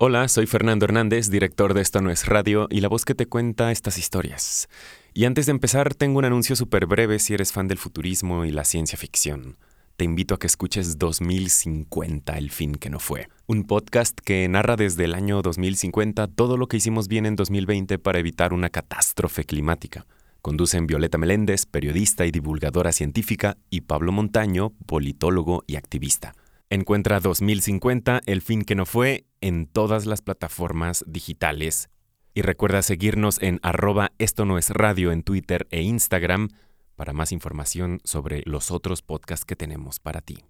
Hola, 0.00 0.28
soy 0.28 0.46
Fernando 0.46 0.84
Hernández, 0.84 1.28
director 1.28 1.74
de 1.74 1.80
Esto 1.80 2.00
No 2.00 2.12
es 2.12 2.26
Radio 2.26 2.68
y 2.70 2.82
la 2.82 2.88
voz 2.88 3.04
que 3.04 3.16
te 3.16 3.26
cuenta 3.26 3.72
estas 3.72 3.98
historias. 3.98 4.68
Y 5.12 5.24
antes 5.24 5.46
de 5.46 5.50
empezar, 5.50 5.92
tengo 5.92 6.20
un 6.20 6.24
anuncio 6.24 6.54
súper 6.54 6.86
breve 6.86 7.18
si 7.18 7.34
eres 7.34 7.50
fan 7.50 7.66
del 7.66 7.78
futurismo 7.78 8.44
y 8.44 8.52
la 8.52 8.62
ciencia 8.62 8.96
ficción. 8.96 9.56
Te 9.96 10.04
invito 10.04 10.36
a 10.36 10.38
que 10.38 10.46
escuches 10.46 10.98
2050, 10.98 12.38
el 12.38 12.52
fin 12.52 12.76
que 12.76 12.90
no 12.90 13.00
fue. 13.00 13.28
Un 13.48 13.64
podcast 13.64 14.16
que 14.20 14.48
narra 14.48 14.76
desde 14.76 15.04
el 15.04 15.14
año 15.14 15.42
2050 15.42 16.28
todo 16.28 16.56
lo 16.56 16.68
que 16.68 16.76
hicimos 16.76 17.08
bien 17.08 17.26
en 17.26 17.34
2020 17.34 17.98
para 17.98 18.20
evitar 18.20 18.52
una 18.52 18.70
catástrofe 18.70 19.42
climática. 19.42 20.06
Conducen 20.42 20.86
Violeta 20.86 21.18
Meléndez, 21.18 21.66
periodista 21.66 22.24
y 22.24 22.30
divulgadora 22.30 22.92
científica, 22.92 23.56
y 23.68 23.80
Pablo 23.80 24.12
Montaño, 24.12 24.74
politólogo 24.86 25.64
y 25.66 25.74
activista. 25.74 26.36
Encuentra 26.70 27.18
2050, 27.20 28.20
el 28.26 28.42
fin 28.42 28.62
que 28.62 28.74
no 28.74 28.84
fue, 28.84 29.24
en 29.40 29.66
todas 29.66 30.04
las 30.04 30.20
plataformas 30.20 31.02
digitales. 31.06 31.88
Y 32.34 32.42
recuerda 32.42 32.82
seguirnos 32.82 33.40
en 33.40 33.58
arroba 33.62 34.12
esto 34.18 34.44
no 34.44 34.58
es 34.58 34.68
radio 34.68 35.10
en 35.10 35.22
Twitter 35.22 35.66
e 35.70 35.80
Instagram 35.80 36.48
para 36.94 37.14
más 37.14 37.32
información 37.32 38.00
sobre 38.04 38.42
los 38.44 38.70
otros 38.70 39.00
podcasts 39.00 39.46
que 39.46 39.56
tenemos 39.56 39.98
para 39.98 40.20
ti. 40.20 40.44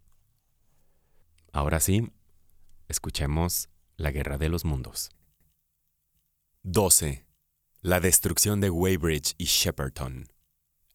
Ahora 1.53 1.79
sí, 1.79 2.11
escuchemos 2.89 3.69
La 3.97 4.11
Guerra 4.11 4.39
de 4.39 4.49
los 4.49 4.65
Mundos. 4.65 5.11
12. 6.65 7.27
La 7.81 8.01
destrucción 8.01 8.61
de 8.61 8.71
Weybridge 8.71 9.35
y 9.39 9.45
Shepperton. 9.45 10.27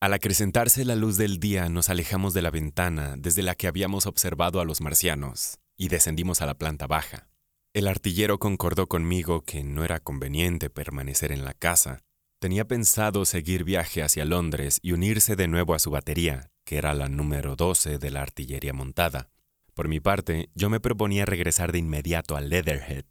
Al 0.04 0.12
acrecentarse 0.12 0.84
la 0.84 0.98
luz 0.98 1.16
del 1.16 1.40
día 1.40 1.70
nos 1.70 1.90
alejamos 1.90 2.34
de 2.34 2.42
la 2.42 2.52
ventana 2.52 3.16
desde 3.18 3.42
la 3.42 3.56
que 3.56 3.68
habíamos 3.68 4.06
observado 4.06 4.60
a 4.60 4.66
los 4.66 4.82
marcianos 4.82 5.60
y 5.78 5.88
descendimos 5.88 6.42
a 6.42 6.46
la 6.46 6.56
planta 6.56 6.88
baja. 6.88 7.30
El 7.72 7.88
artillero 7.88 8.38
concordó 8.38 8.88
conmigo 8.88 9.46
que 9.46 9.64
no 9.64 9.86
era 9.86 10.02
conveniente 10.02 10.70
permanecer 10.70 11.32
en 11.32 11.46
la 11.46 11.54
casa. 11.54 12.04
Tenía 12.40 12.68
pensado 12.68 13.24
seguir 13.24 13.64
viaje 13.64 14.04
hacia 14.04 14.26
Londres 14.26 14.78
y 14.82 14.92
unirse 14.92 15.38
de 15.38 15.48
nuevo 15.48 15.74
a 15.74 15.80
su 15.80 15.90
batería, 15.90 16.52
que 16.66 16.76
era 16.76 16.94
la 16.94 17.08
número 17.08 17.56
12 17.56 17.98
de 17.98 18.12
la 18.12 18.24
artillería 18.24 18.74
montada. 18.74 19.30
Por 19.74 19.88
mi 19.88 20.02
parte, 20.02 20.50
yo 20.54 20.70
me 20.70 20.82
proponía 20.82 21.26
regresar 21.26 21.72
de 21.72 21.78
inmediato 21.78 22.36
a 22.36 22.42
Leatherhead. 22.42 23.06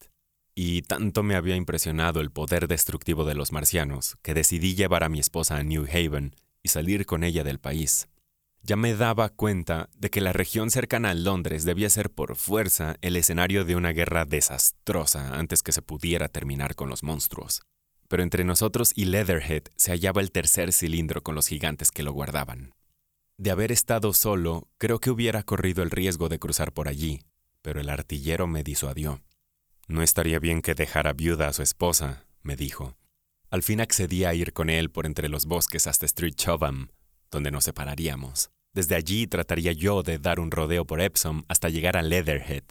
Y 0.55 0.83
tanto 0.83 1.23
me 1.23 1.37
había 1.37 1.57
impresionado 1.57 2.21
el 2.21 2.31
poder 2.31 2.69
destructivo 2.69 3.25
de 3.25 3.35
los 3.35 3.51
marcianos, 3.51 4.19
que 4.21 4.35
decidí 4.35 4.75
llevar 4.75 5.05
a 5.05 5.09
mi 5.09 5.21
esposa 5.21 5.57
a 5.57 5.63
New 5.63 5.87
Haven 5.91 6.35
y 6.63 6.69
salir 6.69 7.07
con 7.07 7.25
ella 7.25 7.45
del 7.45 7.59
país. 7.59 8.09
Ya 8.65 8.77
me 8.77 8.95
daba 8.95 9.29
cuenta 9.29 9.91
de 9.97 10.09
que 10.09 10.21
la 10.21 10.33
región 10.33 10.71
cercana 10.71 11.11
a 11.11 11.15
Londres 11.15 11.65
debía 11.65 11.91
ser 11.91 12.11
por 12.11 12.37
fuerza 12.37 12.97
el 13.01 13.17
escenario 13.17 13.65
de 13.65 13.75
una 13.75 13.91
guerra 13.91 14.25
desastrosa 14.25 15.37
antes 15.37 15.65
que 15.65 15.73
se 15.73 15.83
pudiera 15.83 16.29
terminar 16.29 16.77
con 16.77 16.89
los 16.89 17.03
monstruos. 17.03 17.63
Pero 18.07 18.23
entre 18.23 18.45
nosotros 18.45 18.93
y 18.95 19.07
Leatherhead 19.07 19.65
se 19.75 19.91
hallaba 19.91 20.21
el 20.21 20.31
tercer 20.31 20.73
cilindro 20.73 21.23
con 21.23 21.35
los 21.35 21.49
gigantes 21.49 21.91
que 21.91 22.05
lo 22.05 22.13
guardaban. 22.13 22.73
De 23.37 23.51
haber 23.51 23.73
estado 23.73 24.13
solo, 24.13 24.69
creo 24.79 25.01
que 25.01 25.11
hubiera 25.11 25.43
corrido 25.43 25.83
el 25.83 25.91
riesgo 25.91 26.29
de 26.29 26.39
cruzar 26.39 26.73
por 26.73 26.87
allí, 26.87 27.23
pero 27.63 27.81
el 27.81 27.89
artillero 27.89 28.47
me 28.47 28.63
disuadió. 28.63 29.23
No 29.89 30.03
estaría 30.03 30.39
bien 30.39 30.63
que 30.63 30.75
dejara 30.75 31.13
viuda 31.13 31.49
a 31.49 31.53
su 31.53 31.63
esposa, 31.63 32.27
me 32.43 32.55
dijo. 32.55 32.97
Al 33.53 33.63
fin 33.63 33.83
accedí 33.83 34.25
a 34.25 34.33
ir 34.33 34.55
con 34.55 34.71
él 34.71 34.91
por 34.91 35.05
entre 35.05 35.29
los 35.29 35.45
bosques 35.45 35.87
hasta 35.87 36.07
Street 36.07 36.37
Chobham, 36.37 36.89
donde 37.31 37.51
nos 37.51 37.65
separaríamos. 37.65 38.51
Desde 38.73 38.95
allí 38.95 39.27
trataría 39.27 39.73
yo 39.73 40.03
de 40.03 40.19
dar 40.19 40.41
un 40.41 40.51
rodeo 40.51 40.87
por 40.87 41.03
Epsom 41.03 41.43
hasta 41.49 41.69
llegar 41.69 41.99
a 41.99 42.03
Leatherhead. 42.03 42.65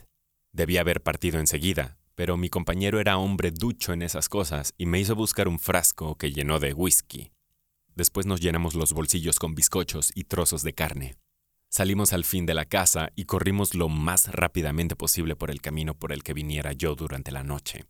Debía 0.52 0.82
haber 0.82 1.04
partido 1.04 1.40
enseguida, 1.40 2.00
pero 2.16 2.36
mi 2.36 2.50
compañero 2.50 3.00
era 3.00 3.20
hombre 3.20 3.52
ducho 3.52 3.94
en 3.94 4.02
esas 4.02 4.28
cosas 4.28 4.74
y 4.76 4.88
me 4.88 5.00
hizo 5.00 5.16
buscar 5.16 5.48
un 5.48 5.60
frasco 5.60 6.18
que 6.18 6.32
llenó 6.32 6.60
de 6.60 6.74
whisky. 6.74 7.32
Después 7.94 8.26
nos 8.26 8.42
llenamos 8.42 8.74
los 8.74 8.92
bolsillos 8.94 9.38
con 9.38 9.54
bizcochos 9.54 10.12
y 10.16 10.24
trozos 10.24 10.64
de 10.64 10.74
carne. 10.74 11.16
Salimos 11.70 12.12
al 12.12 12.26
fin 12.26 12.48
de 12.48 12.56
la 12.56 12.66
casa 12.66 13.12
y 13.16 13.26
corrimos 13.26 13.76
lo 13.76 13.88
más 13.88 14.30
rápidamente 14.32 14.96
posible 14.96 15.36
por 15.36 15.52
el 15.52 15.62
camino 15.62 15.94
por 15.94 16.12
el 16.12 16.24
que 16.24 16.34
viniera 16.34 16.74
yo 16.74 16.96
durante 16.96 17.30
la 17.30 17.44
noche. 17.44 17.86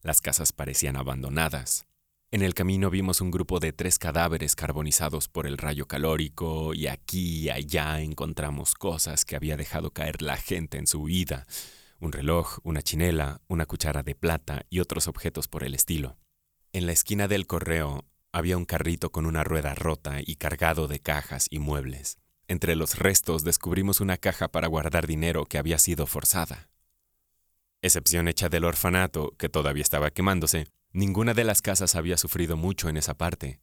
Las 0.00 0.22
casas 0.22 0.54
parecían 0.54 0.96
abandonadas. 0.96 1.89
En 2.32 2.42
el 2.42 2.54
camino 2.54 2.90
vimos 2.90 3.20
un 3.20 3.32
grupo 3.32 3.58
de 3.58 3.72
tres 3.72 3.98
cadáveres 3.98 4.54
carbonizados 4.54 5.26
por 5.26 5.48
el 5.48 5.58
rayo 5.58 5.86
calórico 5.86 6.74
y 6.74 6.86
aquí 6.86 7.40
y 7.40 7.50
allá 7.50 8.00
encontramos 8.00 8.74
cosas 8.74 9.24
que 9.24 9.34
había 9.34 9.56
dejado 9.56 9.90
caer 9.90 10.22
la 10.22 10.36
gente 10.36 10.78
en 10.78 10.86
su 10.86 11.00
huida. 11.02 11.48
Un 11.98 12.12
reloj, 12.12 12.58
una 12.62 12.82
chinela, 12.82 13.40
una 13.48 13.66
cuchara 13.66 14.04
de 14.04 14.14
plata 14.14 14.64
y 14.70 14.78
otros 14.78 15.08
objetos 15.08 15.48
por 15.48 15.64
el 15.64 15.74
estilo. 15.74 16.18
En 16.72 16.86
la 16.86 16.92
esquina 16.92 17.26
del 17.26 17.48
correo 17.48 18.04
había 18.30 18.56
un 18.56 18.64
carrito 18.64 19.10
con 19.10 19.26
una 19.26 19.42
rueda 19.42 19.74
rota 19.74 20.20
y 20.24 20.36
cargado 20.36 20.86
de 20.86 21.00
cajas 21.00 21.48
y 21.50 21.58
muebles. 21.58 22.18
Entre 22.46 22.76
los 22.76 22.96
restos 22.96 23.42
descubrimos 23.42 24.00
una 24.00 24.18
caja 24.18 24.46
para 24.46 24.68
guardar 24.68 25.08
dinero 25.08 25.46
que 25.46 25.58
había 25.58 25.80
sido 25.80 26.06
forzada. 26.06 26.68
Excepción 27.82 28.28
hecha 28.28 28.48
del 28.48 28.66
orfanato, 28.66 29.34
que 29.36 29.48
todavía 29.48 29.82
estaba 29.82 30.12
quemándose, 30.12 30.68
Ninguna 30.92 31.34
de 31.34 31.44
las 31.44 31.62
casas 31.62 31.94
había 31.94 32.16
sufrido 32.16 32.56
mucho 32.56 32.88
en 32.88 32.96
esa 32.96 33.14
parte. 33.14 33.60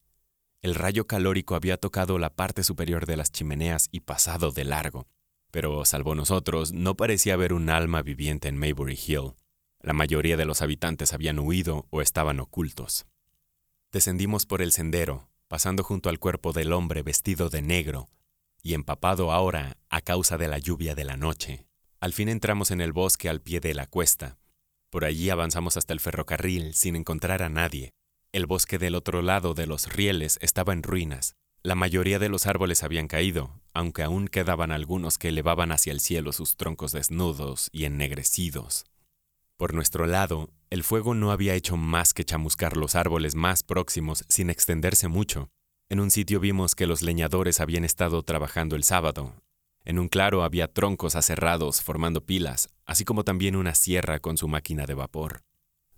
El 0.61 0.75
rayo 0.75 1.07
calórico 1.07 1.55
había 1.55 1.77
tocado 1.77 2.17
la 2.19 2.33
parte 2.33 2.63
superior 2.63 3.05
de 3.05 3.17
las 3.17 3.31
chimeneas 3.31 3.89
y 3.91 3.99
pasado 3.99 4.51
de 4.51 4.63
largo. 4.63 5.07
Pero, 5.51 5.83
salvo 5.83 6.15
nosotros, 6.15 6.71
no 6.71 6.95
parecía 6.95 7.33
haber 7.33 7.51
un 7.51 7.69
alma 7.69 8.01
viviente 8.01 8.47
en 8.47 8.57
Maybury 8.57 8.97
Hill. 9.07 9.33
La 9.81 9.93
mayoría 9.93 10.37
de 10.37 10.45
los 10.45 10.61
habitantes 10.61 11.13
habían 11.13 11.39
huido 11.39 11.85
o 11.89 12.01
estaban 12.01 12.39
ocultos. 12.39 13.05
Descendimos 13.91 14.45
por 14.45 14.61
el 14.61 14.71
sendero, 14.71 15.29
pasando 15.47 15.83
junto 15.83 16.09
al 16.09 16.19
cuerpo 16.19 16.53
del 16.53 16.71
hombre 16.71 17.03
vestido 17.03 17.49
de 17.49 17.61
negro 17.61 18.09
y 18.63 18.73
empapado 18.73 19.31
ahora 19.31 19.77
a 19.89 20.01
causa 20.01 20.37
de 20.37 20.47
la 20.47 20.59
lluvia 20.59 20.95
de 20.95 21.05
la 21.05 21.17
noche. 21.17 21.67
Al 21.99 22.13
fin 22.13 22.29
entramos 22.29 22.71
en 22.71 22.81
el 22.81 22.93
bosque 22.93 23.29
al 23.29 23.41
pie 23.41 23.59
de 23.59 23.73
la 23.73 23.87
cuesta, 23.87 24.37
por 24.89 25.05
allí 25.05 25.29
avanzamos 25.29 25.77
hasta 25.77 25.93
el 25.93 25.99
ferrocarril 25.99 26.73
sin 26.73 26.95
encontrar 26.95 27.43
a 27.43 27.49
nadie. 27.49 27.91
El 28.31 28.45
bosque 28.45 28.77
del 28.77 28.95
otro 28.95 29.21
lado 29.21 29.53
de 29.53 29.67
los 29.67 29.91
rieles 29.93 30.37
estaba 30.41 30.73
en 30.73 30.83
ruinas. 30.83 31.35
La 31.63 31.75
mayoría 31.75 32.19
de 32.19 32.29
los 32.29 32.45
árboles 32.45 32.83
habían 32.83 33.07
caído, 33.07 33.59
aunque 33.73 34.03
aún 34.03 34.27
quedaban 34.27 34.71
algunos 34.71 35.17
que 35.17 35.29
elevaban 35.29 35.71
hacia 35.71 35.91
el 35.91 35.99
cielo 35.99 36.31
sus 36.31 36.55
troncos 36.55 36.91
desnudos 36.91 37.69
y 37.71 37.85
ennegrecidos. 37.85 38.85
Por 39.57 39.73
nuestro 39.73 40.05
lado, 40.05 40.51
el 40.69 40.83
fuego 40.83 41.15
no 41.15 41.31
había 41.31 41.55
hecho 41.55 41.77
más 41.77 42.13
que 42.13 42.23
chamuscar 42.23 42.77
los 42.77 42.95
árboles 42.95 43.35
más 43.35 43.63
próximos 43.63 44.23
sin 44.29 44.49
extenderse 44.49 45.07
mucho. 45.07 45.49
En 45.89 45.99
un 45.99 46.11
sitio 46.11 46.39
vimos 46.39 46.75
que 46.75 46.85
los 46.85 47.01
leñadores 47.01 47.59
habían 47.59 47.83
estado 47.83 48.21
trabajando 48.21 48.75
el 48.75 48.83
sábado, 48.83 49.33
en 49.87 49.99
un 49.99 50.09
claro 50.09 50.43
había 50.43 50.67
troncos 50.67 51.15
aserrados 51.15 51.81
formando 51.81 52.25
pilas, 52.25 52.67
así 52.85 53.05
como 53.05 53.23
también 53.23 53.55
una 53.55 53.73
sierra 53.73 54.19
con 54.19 54.37
su 54.37 54.49
máquina 54.49 54.85
de 54.85 54.93
vapor. 54.93 55.45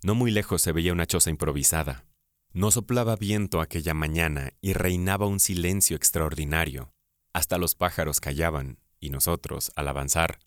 No 0.03 0.13
muy 0.13 0.29
lejos 0.29 0.61
se 0.61 0.71
veía 0.71 0.93
una 0.93 1.07
choza 1.07 1.31
improvisada. 1.31 2.05
No 2.53 2.69
soplaba 2.69 3.15
viento 3.15 3.61
aquella 3.61 3.95
mañana 3.95 4.53
y 4.61 4.73
reinaba 4.73 5.25
un 5.25 5.39
silencio 5.39 5.97
extraordinario. 5.97 6.93
Hasta 7.33 7.57
los 7.57 7.73
pájaros 7.73 8.19
callaban, 8.19 8.77
y 8.99 9.09
nosotros, 9.09 9.71
al 9.75 9.87
avanzar, 9.87 10.37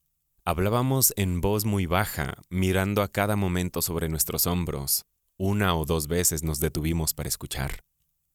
hablábamos 0.44 1.12
en 1.16 1.40
voz 1.40 1.64
muy 1.64 1.86
baja, 1.86 2.34
mirando 2.48 3.02
a 3.02 3.08
cada 3.08 3.34
momento 3.34 3.82
sobre 3.82 4.08
nuestros 4.08 4.46
hombros. 4.46 5.04
Una 5.36 5.74
o 5.74 5.84
dos 5.84 6.06
veces 6.06 6.44
nos 6.44 6.60
detuvimos 6.60 7.12
para 7.12 7.28
escuchar. 7.28 7.80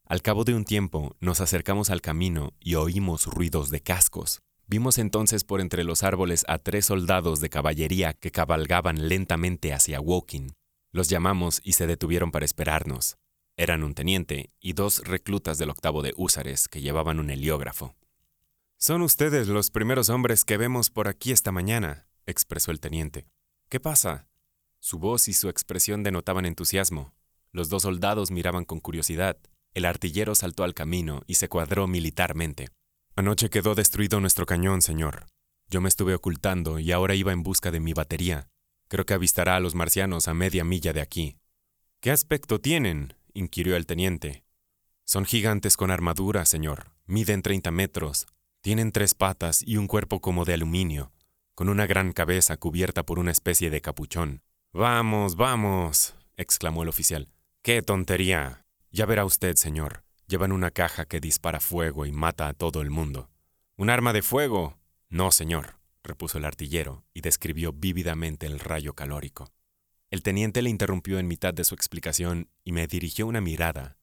Al 0.03 0.21
cabo 0.21 0.43
de 0.43 0.53
un 0.53 0.65
tiempo 0.65 1.15
nos 1.21 1.39
acercamos 1.39 1.91
al 1.91 2.01
camino 2.01 2.51
y 2.59 2.75
oímos 2.75 3.25
ruidos 3.25 3.69
de 3.69 3.79
cascos. 3.79 4.41
Vimos 4.69 4.97
entonces 4.97 5.45
por 5.45 5.61
entre 5.61 5.85
los 5.85 6.03
árboles 6.03 6.43
a 6.49 6.57
tres 6.57 6.87
soldados 6.87 7.39
de 7.39 7.49
caballería 7.49 8.13
que 8.13 8.31
cabalgaban 8.31 9.07
lentamente 9.07 9.73
hacia 9.73 10.01
Woking. 10.01 10.51
Los 10.91 11.07
llamamos 11.07 11.61
y 11.63 11.73
se 11.73 11.87
detuvieron 11.87 12.31
para 12.31 12.43
esperarnos. 12.43 13.17
Eran 13.55 13.81
un 13.83 13.95
teniente 13.95 14.51
y 14.59 14.73
dos 14.73 15.07
reclutas 15.07 15.57
del 15.57 15.69
octavo 15.69 16.01
de 16.01 16.13
húsares 16.17 16.67
que 16.67 16.81
llevaban 16.81 17.19
un 17.19 17.29
heliógrafo. 17.29 17.95
Son 18.77 19.01
ustedes 19.01 19.47
los 19.47 19.71
primeros 19.71 20.09
hombres 20.09 20.43
que 20.43 20.57
vemos 20.57 20.89
por 20.89 21.07
aquí 21.07 21.31
esta 21.31 21.53
mañana, 21.53 22.05
expresó 22.25 22.71
el 22.71 22.81
teniente. 22.81 23.25
¿Qué 23.69 23.79
pasa? 23.79 24.27
Su 24.79 24.99
voz 24.99 25.29
y 25.29 25.33
su 25.33 25.47
expresión 25.47 26.03
denotaban 26.03 26.45
entusiasmo. 26.45 27.13
Los 27.53 27.69
dos 27.69 27.83
soldados 27.83 28.31
miraban 28.31 28.65
con 28.65 28.81
curiosidad. 28.81 29.37
El 29.73 29.85
artillero 29.85 30.35
saltó 30.35 30.65
al 30.65 30.73
camino 30.73 31.21
y 31.25 31.35
se 31.35 31.47
cuadró 31.47 31.87
militarmente. 31.87 32.67
Anoche 33.17 33.49
quedó 33.49 33.73
destruido 33.73 34.19
nuestro 34.19 34.45
cañón, 34.45 34.83
señor. 34.83 35.25
Yo 35.71 35.81
me 35.81 35.89
estuve 35.89 36.13
ocultando 36.13 36.77
y 36.77 36.91
ahora 36.91 37.15
iba 37.15 37.31
en 37.33 37.41
busca 37.41 37.71
de 37.71 37.79
mi 37.79 37.93
batería. 37.93 38.47
Creo 38.89 39.07
que 39.07 39.15
avistará 39.15 39.55
a 39.55 39.59
los 39.59 39.73
marcianos 39.73 40.27
a 40.27 40.35
media 40.35 40.63
milla 40.63 40.93
de 40.93 41.01
aquí. 41.01 41.35
¿Qué 41.99 42.11
aspecto 42.11 42.61
tienen? 42.61 43.15
inquirió 43.33 43.75
el 43.75 43.87
teniente. 43.87 44.43
Son 45.03 45.25
gigantes 45.25 45.77
con 45.77 45.89
armadura, 45.89 46.45
señor. 46.45 46.91
Miden 47.07 47.41
treinta 47.41 47.71
metros. 47.71 48.27
Tienen 48.61 48.91
tres 48.91 49.15
patas 49.15 49.63
y 49.65 49.77
un 49.77 49.87
cuerpo 49.87 50.21
como 50.21 50.45
de 50.45 50.53
aluminio, 50.53 51.11
con 51.55 51.69
una 51.69 51.87
gran 51.87 52.13
cabeza 52.13 52.57
cubierta 52.57 53.03
por 53.03 53.17
una 53.17 53.31
especie 53.31 53.71
de 53.71 53.81
capuchón. 53.81 54.43
Vamos, 54.73 55.35
vamos, 55.35 56.13
exclamó 56.35 56.83
el 56.83 56.89
oficial. 56.89 57.29
¡Qué 57.63 57.81
tontería! 57.81 58.63
Ya 58.91 59.07
verá 59.07 59.25
usted, 59.25 59.55
señor. 59.55 60.06
Llevan 60.29 60.51
una 60.51 60.71
caja 60.71 61.05
que 61.05 61.21
dispara 61.21 61.61
fuego 61.61 62.05
y 62.05 62.11
mata 62.11 62.49
a 62.49 62.53
todo 62.53 62.81
el 62.81 62.89
mundo. 62.89 63.29
¿Un 63.77 63.89
arma 63.89 64.11
de 64.11 64.21
fuego? 64.21 64.77
No, 65.07 65.31
señor, 65.31 65.79
repuso 66.03 66.37
el 66.37 66.43
artillero 66.43 67.05
y 67.13 67.21
describió 67.21 67.71
vívidamente 67.71 68.45
el 68.45 68.59
rayo 68.59 68.93
calórico. 68.93 69.53
El 70.11 70.23
teniente 70.23 70.61
le 70.61 70.69
interrumpió 70.69 71.17
en 71.17 71.29
mitad 71.29 71.53
de 71.53 71.63
su 71.63 71.75
explicación 71.75 72.49
y 72.65 72.73
me 72.73 72.87
dirigió 72.87 73.25
una 73.25 73.39
mirada. 73.39 73.97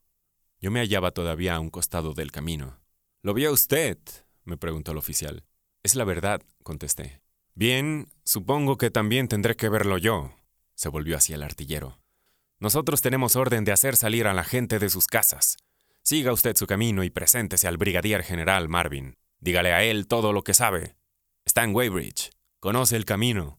Yo 0.61 0.71
me 0.71 0.81
hallaba 0.81 1.11
todavía 1.11 1.56
a 1.56 1.61
un 1.61 1.69
costado 1.69 2.15
del 2.15 2.32
camino. 2.32 2.81
¿Lo 3.21 3.35
vio 3.35 3.53
usted? 3.53 3.99
me 4.44 4.56
preguntó 4.56 4.93
el 4.93 4.99
oficial. 4.99 5.44
Es 5.82 5.94
la 5.94 6.05
verdad, 6.05 6.41
contesté. 6.62 7.21
Bien, 7.55 8.09
supongo 8.25 8.79
que 8.79 8.91
también 8.91 9.29
tendré 9.29 9.56
que 9.56 9.69
verlo 9.69 9.99
yo, 9.99 10.35
se 10.75 10.88
volvió 10.88 11.19
hacia 11.19 11.35
el 11.35 11.43
artillero. 11.43 11.99
Nosotros 12.61 13.03
tenemos 13.03 13.37
orden 13.37 13.65
de 13.65 13.73
hacer 13.73 13.94
salir 13.94 14.26
a 14.26 14.32
la 14.32 14.44
gente 14.44 14.79
de 14.79 14.88
sus 14.88 15.06
casas. 15.06 15.59
Siga 16.06 16.35
usted 16.35 16.55
su 16.55 16.67
camino 16.67 17.03
y 17.03 17.09
preséntese 17.09 17.67
al 17.67 17.79
brigadier 17.79 18.23
general 18.23 18.69
Marvin. 18.69 19.17
Dígale 19.41 19.73
a 19.73 19.85
él 19.85 20.06
todo 20.06 20.35
lo 20.35 20.43
que 20.43 20.53
sabe. 20.53 20.99
Está 21.47 21.65
en 21.65 21.75
Weybridge. 21.75 22.31
Conoce 22.61 22.97
el 22.97 23.06
camino. 23.06 23.59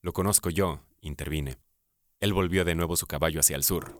Lo 0.00 0.12
conozco 0.12 0.50
yo, 0.50 0.84
intervine. 1.00 1.58
Él 2.20 2.32
volvió 2.32 2.64
de 2.64 2.76
nuevo 2.76 2.94
su 2.94 3.08
caballo 3.08 3.40
hacia 3.40 3.56
el 3.56 3.64
sur. 3.64 3.98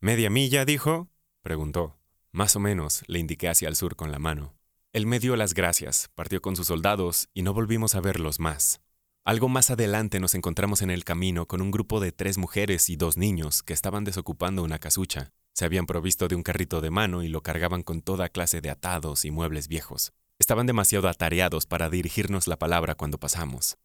¿Media 0.00 0.30
milla, 0.30 0.64
dijo? 0.64 1.12
preguntó. 1.42 1.96
Más 2.32 2.56
o 2.56 2.60
menos, 2.60 3.04
le 3.06 3.20
indiqué 3.20 3.48
hacia 3.48 3.68
el 3.68 3.76
sur 3.76 3.94
con 3.94 4.10
la 4.10 4.18
mano. 4.18 4.56
Él 4.92 5.06
me 5.06 5.20
dio 5.20 5.36
las 5.36 5.54
gracias, 5.54 6.10
partió 6.16 6.42
con 6.42 6.56
sus 6.56 6.66
soldados 6.66 7.28
y 7.34 7.42
no 7.42 7.54
volvimos 7.54 7.94
a 7.94 8.00
verlos 8.00 8.40
más. 8.40 8.80
Algo 9.24 9.48
más 9.48 9.70
adelante 9.70 10.18
nos 10.18 10.34
encontramos 10.34 10.82
en 10.82 10.90
el 10.90 11.04
camino 11.04 11.46
con 11.46 11.60
un 11.60 11.70
grupo 11.70 12.00
de 12.00 12.10
tres 12.10 12.36
mujeres 12.36 12.90
y 12.90 12.96
dos 12.96 13.16
niños 13.16 13.62
que 13.62 13.74
estaban 13.74 14.02
desocupando 14.02 14.64
una 14.64 14.80
casucha. 14.80 15.32
Se 15.52 15.64
habían 15.64 15.86
provisto 15.86 16.28
de 16.28 16.34
un 16.34 16.42
carrito 16.42 16.80
de 16.80 16.90
mano 16.90 17.22
y 17.22 17.28
lo 17.28 17.42
cargaban 17.42 17.82
con 17.82 18.02
toda 18.02 18.28
clase 18.28 18.60
de 18.60 18.70
atados 18.70 19.24
y 19.24 19.30
muebles 19.30 19.68
viejos. 19.68 20.12
Estaban 20.38 20.66
demasiado 20.66 21.08
atareados 21.08 21.66
para 21.66 21.90
dirigirnos 21.90 22.46
la 22.46 22.58
palabra 22.58 22.94
cuando 22.94 23.18
pasamos. 23.18 23.76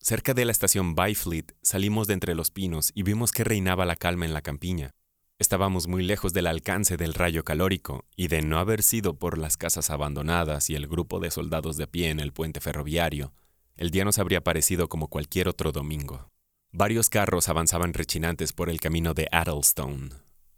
Cerca 0.00 0.32
de 0.32 0.46
la 0.46 0.52
estación 0.52 0.94
Byfleet 0.94 1.54
salimos 1.62 2.06
de 2.06 2.14
entre 2.14 2.34
los 2.34 2.50
pinos 2.50 2.90
y 2.94 3.02
vimos 3.02 3.32
que 3.32 3.44
reinaba 3.44 3.84
la 3.84 3.96
calma 3.96 4.24
en 4.24 4.32
la 4.32 4.40
campiña. 4.40 4.94
Estábamos 5.38 5.88
muy 5.88 6.02
lejos 6.02 6.32
del 6.32 6.46
alcance 6.46 6.96
del 6.96 7.14
rayo 7.14 7.44
calórico, 7.44 8.04
y 8.14 8.28
de 8.28 8.42
no 8.42 8.58
haber 8.58 8.82
sido 8.82 9.18
por 9.18 9.38
las 9.38 9.56
casas 9.56 9.88
abandonadas 9.88 10.68
y 10.68 10.74
el 10.74 10.86
grupo 10.86 11.18
de 11.18 11.30
soldados 11.30 11.78
de 11.78 11.86
pie 11.86 12.10
en 12.10 12.20
el 12.20 12.32
puente 12.32 12.60
ferroviario, 12.60 13.32
el 13.76 13.90
día 13.90 14.04
nos 14.04 14.18
habría 14.18 14.42
parecido 14.42 14.90
como 14.90 15.08
cualquier 15.08 15.48
otro 15.48 15.72
domingo. 15.72 16.30
Varios 16.72 17.08
carros 17.08 17.48
avanzaban 17.48 17.94
rechinantes 17.94 18.52
por 18.52 18.68
el 18.68 18.80
camino 18.80 19.14
de 19.14 19.28
Addlestone, 19.32 20.10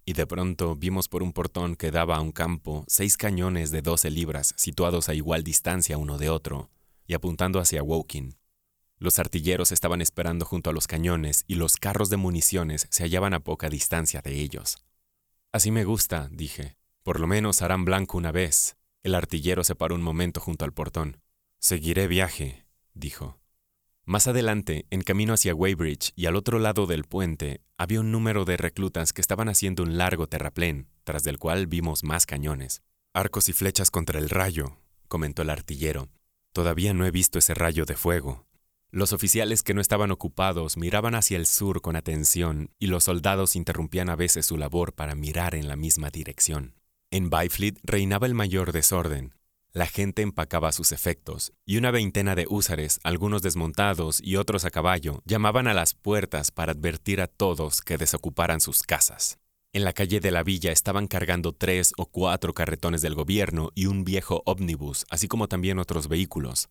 y 0.05 0.15
de 0.15 0.27
pronto 0.27 0.77
vimos 0.77 1.09
por 1.09 1.23
un 1.23 1.33
portón 1.33 1.77
que 1.77 1.91
daba 1.91 2.17
a 2.17 2.21
un 2.21 2.33
campo 2.33 2.85
seis 2.89 3.17
cañones 3.17 3.71
de 3.71 3.83
12 3.83 4.11
libras 4.11 4.55
situados 4.57 5.09
a 5.09 5.15
igual 5.15 5.45
distancia 5.45 5.99
uno 5.99 6.19
de 6.19 6.29
otro, 6.29 6.71
y 7.07 7.15
apuntando 7.15 7.61
hacia 7.61 7.83
Woking. 7.83 8.37
Los 8.99 9.19
artilleros 9.19 9.73
estaban 9.73 10.01
esperando 10.01 10.45
junto 10.45 10.71
a 10.71 10.73
los 10.73 10.87
cañones 10.87 11.45
y 11.49 11.57
los 11.57 11.77
carros 11.77 12.09
de 12.09 12.17
municiones 12.17 12.87
se 12.91 13.03
hallaban 13.03 13.35
a 13.35 13.41
poca 13.41 13.69
distancia 13.69 14.23
de 14.23 14.41
ellos. 14.41 14.79
Así 15.51 15.71
me 15.71 15.85
gusta, 15.85 16.29
dije. 16.31 16.77
Por 17.03 17.19
lo 17.19 17.27
menos 17.27 17.63
harán 17.63 17.85
blanco 17.85 18.17
una 18.17 18.31
vez. 18.31 18.77
El 19.03 19.17
artillero 19.17 19.65
se 19.65 19.75
paró 19.75 19.97
un 19.97 20.03
momento 20.03 20.41
junto 20.41 20.65
al 20.65 20.73
portón. 20.73 21.21
Seguiré 21.59 22.07
viaje, 22.07 22.65
dijo. 22.95 23.42
Más 24.05 24.27
adelante, 24.27 24.87
en 24.91 25.03
camino 25.03 25.33
hacia 25.33 25.55
Weybridge 25.55 26.13
y 26.17 26.27
al 26.27 26.35
otro 26.35 26.59
lado 26.59 26.87
del 26.87 27.05
puente, 27.05 27.61
había 27.79 28.01
un 28.01 28.11
número 28.11 28.45
de 28.45 28.57
reclutas 28.57 29.13
que 29.13 29.21
estaban 29.21 29.49
haciendo 29.49 29.85
un 29.85 29.97
largo 29.97 30.27
terraplén, 30.27 30.89
tras 31.05 31.23
del 31.23 31.39
cual 31.39 31.69
vimos 31.69 32.03
más 32.03 32.27
cañones. 32.27 32.83
Arcos 33.15 33.49
y 33.49 33.53
flechas 33.53 33.93
contra 33.93 34.19
el 34.19 34.29
rayo, 34.29 34.79
comentó 35.07 35.43
el 35.43 35.51
artillero. 35.51 36.09
Todavía 36.53 36.95
no 36.95 37.07
he 37.07 37.13
visto 37.13 37.39
ese 37.39 37.55
rayo 37.55 37.85
de 37.85 37.95
fuego. 37.95 38.45
Los 38.91 39.13
oficiales 39.13 39.63
que 39.63 39.73
no 39.73 39.81
estaban 39.81 40.11
ocupados 40.11 40.77
miraban 40.77 41.15
hacia 41.15 41.37
el 41.37 41.47
sur 41.47 41.81
con 41.81 41.95
atención 41.95 42.71
y 42.79 42.89
los 42.89 43.05
soldados 43.05 43.55
interrumpían 43.55 44.11
a 44.11 44.17
veces 44.17 44.47
su 44.47 44.57
labor 44.57 44.95
para 44.95 45.15
mirar 45.15 45.55
en 45.55 45.69
la 45.69 45.77
misma 45.77 46.11
dirección. 46.11 46.75
En 47.11 47.31
Byfleet 47.31 47.79
reinaba 47.85 48.27
el 48.27 48.35
mayor 48.35 48.73
desorden. 48.73 49.33
La 49.75 49.87
gente 49.87 50.21
empacaba 50.21 50.71
sus 50.71 50.93
efectos, 50.93 51.55
y 51.65 51.79
una 51.79 51.91
veintena 51.91 52.35
de 52.35 52.47
húsares, 52.47 53.01
algunos 53.05 53.41
desmontados 53.41 54.21
y 54.23 54.37
otros 54.37 54.67
a 54.67 54.71
caballo, 54.71 55.23
llamaban 55.25 55.67
a 55.67 55.73
las 55.73 55.95
puertas 55.95 56.51
para 56.51 56.73
advertir 56.73 57.23
a 57.23 57.27
todos 57.27 57.81
que 57.81 57.97
desocuparan 57.97 58.61
sus 58.61 58.83
casas. 58.83 59.39
En 59.73 59.85
la 59.85 59.95
calle 59.95 60.21
de 60.21 60.31
la 60.31 60.43
villa 60.43 60.73
estaban 60.73 61.07
cargando 61.07 61.55
tres 61.55 61.95
o 61.97 62.05
cuatro 62.05 62.53
carretones 62.53 63.01
del 63.01 63.15
gobierno 63.15 63.71
y 63.75 63.87
un 63.87 64.05
viejo 64.05 64.43
ómnibus, 64.45 65.07
así 65.09 65.27
como 65.27 65.49
también 65.49 65.79
otros 65.79 66.07
vehículos. 66.07 66.69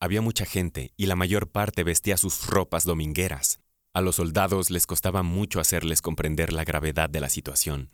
Había 0.00 0.22
mucha 0.22 0.46
gente 0.46 0.94
y 0.96 1.04
la 1.04 1.16
mayor 1.16 1.50
parte 1.50 1.84
vestía 1.84 2.16
sus 2.16 2.46
ropas 2.46 2.84
domingueras. 2.84 3.60
A 3.92 4.00
los 4.00 4.16
soldados 4.16 4.70
les 4.70 4.86
costaba 4.86 5.22
mucho 5.22 5.60
hacerles 5.60 6.00
comprender 6.00 6.54
la 6.54 6.64
gravedad 6.64 7.10
de 7.10 7.20
la 7.20 7.28
situación. 7.28 7.90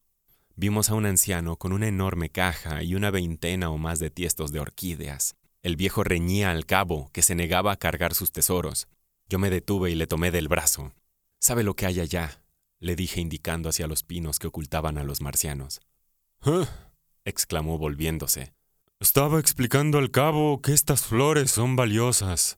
Vimos 0.58 0.88
a 0.88 0.94
un 0.94 1.05
anciano 1.05 1.56
con 1.56 1.75
una 1.75 1.87
enorme 1.87 2.31
caja 2.31 2.82
y 2.82 2.94
una 2.94 3.11
veintena 3.11 3.69
o 3.69 3.76
más 3.76 3.99
de 3.99 4.08
tiestos 4.08 4.53
de 4.53 4.61
orquídeas. 4.61 5.37
El 5.62 5.76
viejo 5.76 6.03
reñía 6.03 6.50
al 6.50 6.64
cabo, 6.64 7.11
que 7.12 7.20
se 7.20 7.35
negaba 7.35 7.73
a 7.73 7.76
cargar 7.76 8.14
sus 8.14 8.32
tesoros. 8.32 8.88
Yo 9.29 9.38
me 9.38 9.50
detuve 9.50 9.91
y 9.91 9.94
le 9.94 10.06
tomé 10.06 10.31
del 10.31 10.49
brazo. 10.49 10.94
¿Sabe 11.38 11.62
lo 11.62 11.75
que 11.75 11.85
hay 11.85 12.00
allá? 12.00 12.41
le 12.79 12.97
dije 12.97 13.20
indicando 13.20 13.69
hacia 13.69 13.87
los 13.87 14.03
pinos 14.03 14.38
que 14.38 14.47
ocultaban 14.47 14.97
a 14.97 15.05
los 15.05 15.20
marcianos. 15.20 15.81
«¿Eh?» 16.47 16.67
exclamó 17.26 17.76
volviéndose. 17.76 18.55
Estaba 18.99 19.41
explicando 19.41 19.99
al 19.99 20.11
cabo 20.11 20.62
que 20.62 20.73
estas 20.73 21.02
flores 21.02 21.50
son 21.50 21.76
valiosas. 21.76 22.56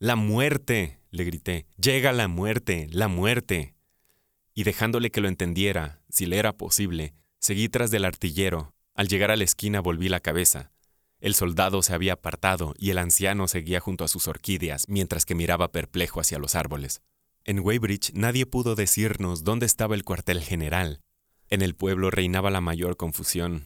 La 0.00 0.16
muerte, 0.16 0.98
le 1.10 1.24
grité. 1.24 1.66
Llega 1.80 2.12
la 2.12 2.26
muerte, 2.26 2.88
la 2.90 3.06
muerte. 3.06 3.76
Y 4.54 4.64
dejándole 4.64 5.12
que 5.12 5.20
lo 5.20 5.28
entendiera, 5.28 6.02
si 6.08 6.26
le 6.26 6.38
era 6.38 6.56
posible, 6.56 7.14
seguí 7.40 7.68
tras 7.68 7.90
del 7.90 8.04
artillero. 8.04 8.72
Al 8.94 9.08
llegar 9.08 9.30
a 9.30 9.36
la 9.36 9.44
esquina 9.44 9.80
volví 9.80 10.08
la 10.08 10.20
cabeza. 10.20 10.70
El 11.20 11.34
soldado 11.34 11.82
se 11.82 11.94
había 11.94 12.14
apartado 12.14 12.74
y 12.78 12.90
el 12.90 12.98
anciano 12.98 13.48
seguía 13.48 13.80
junto 13.80 14.04
a 14.04 14.08
sus 14.08 14.28
orquídeas 14.28 14.84
mientras 14.88 15.24
que 15.24 15.34
miraba 15.34 15.72
perplejo 15.72 16.20
hacia 16.20 16.38
los 16.38 16.54
árboles. 16.54 17.02
En 17.44 17.60
Weybridge 17.60 18.12
nadie 18.14 18.46
pudo 18.46 18.74
decirnos 18.74 19.42
dónde 19.42 19.66
estaba 19.66 19.94
el 19.94 20.04
cuartel 20.04 20.42
general. 20.42 21.00
En 21.48 21.62
el 21.62 21.74
pueblo 21.74 22.10
reinaba 22.10 22.50
la 22.50 22.60
mayor 22.60 22.96
confusión. 22.96 23.64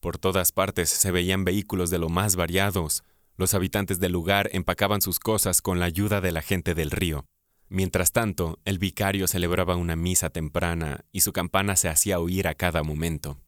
Por 0.00 0.18
todas 0.18 0.52
partes 0.52 0.88
se 0.88 1.10
veían 1.10 1.44
vehículos 1.44 1.90
de 1.90 1.98
lo 1.98 2.08
más 2.08 2.36
variados. 2.36 3.02
Los 3.36 3.54
habitantes 3.54 4.00
del 4.00 4.12
lugar 4.12 4.48
empacaban 4.52 5.02
sus 5.02 5.18
cosas 5.18 5.60
con 5.60 5.80
la 5.80 5.86
ayuda 5.86 6.20
de 6.20 6.30
la 6.30 6.42
gente 6.42 6.74
del 6.74 6.90
río. 6.90 7.26
Mientras 7.68 8.12
tanto, 8.12 8.58
el 8.64 8.78
vicario 8.78 9.26
celebraba 9.26 9.76
una 9.76 9.96
misa 9.96 10.30
temprana 10.30 11.04
y 11.12 11.20
su 11.20 11.32
campana 11.32 11.76
se 11.76 11.88
hacía 11.88 12.20
oír 12.20 12.46
a 12.46 12.54
cada 12.54 12.82
momento. 12.82 13.40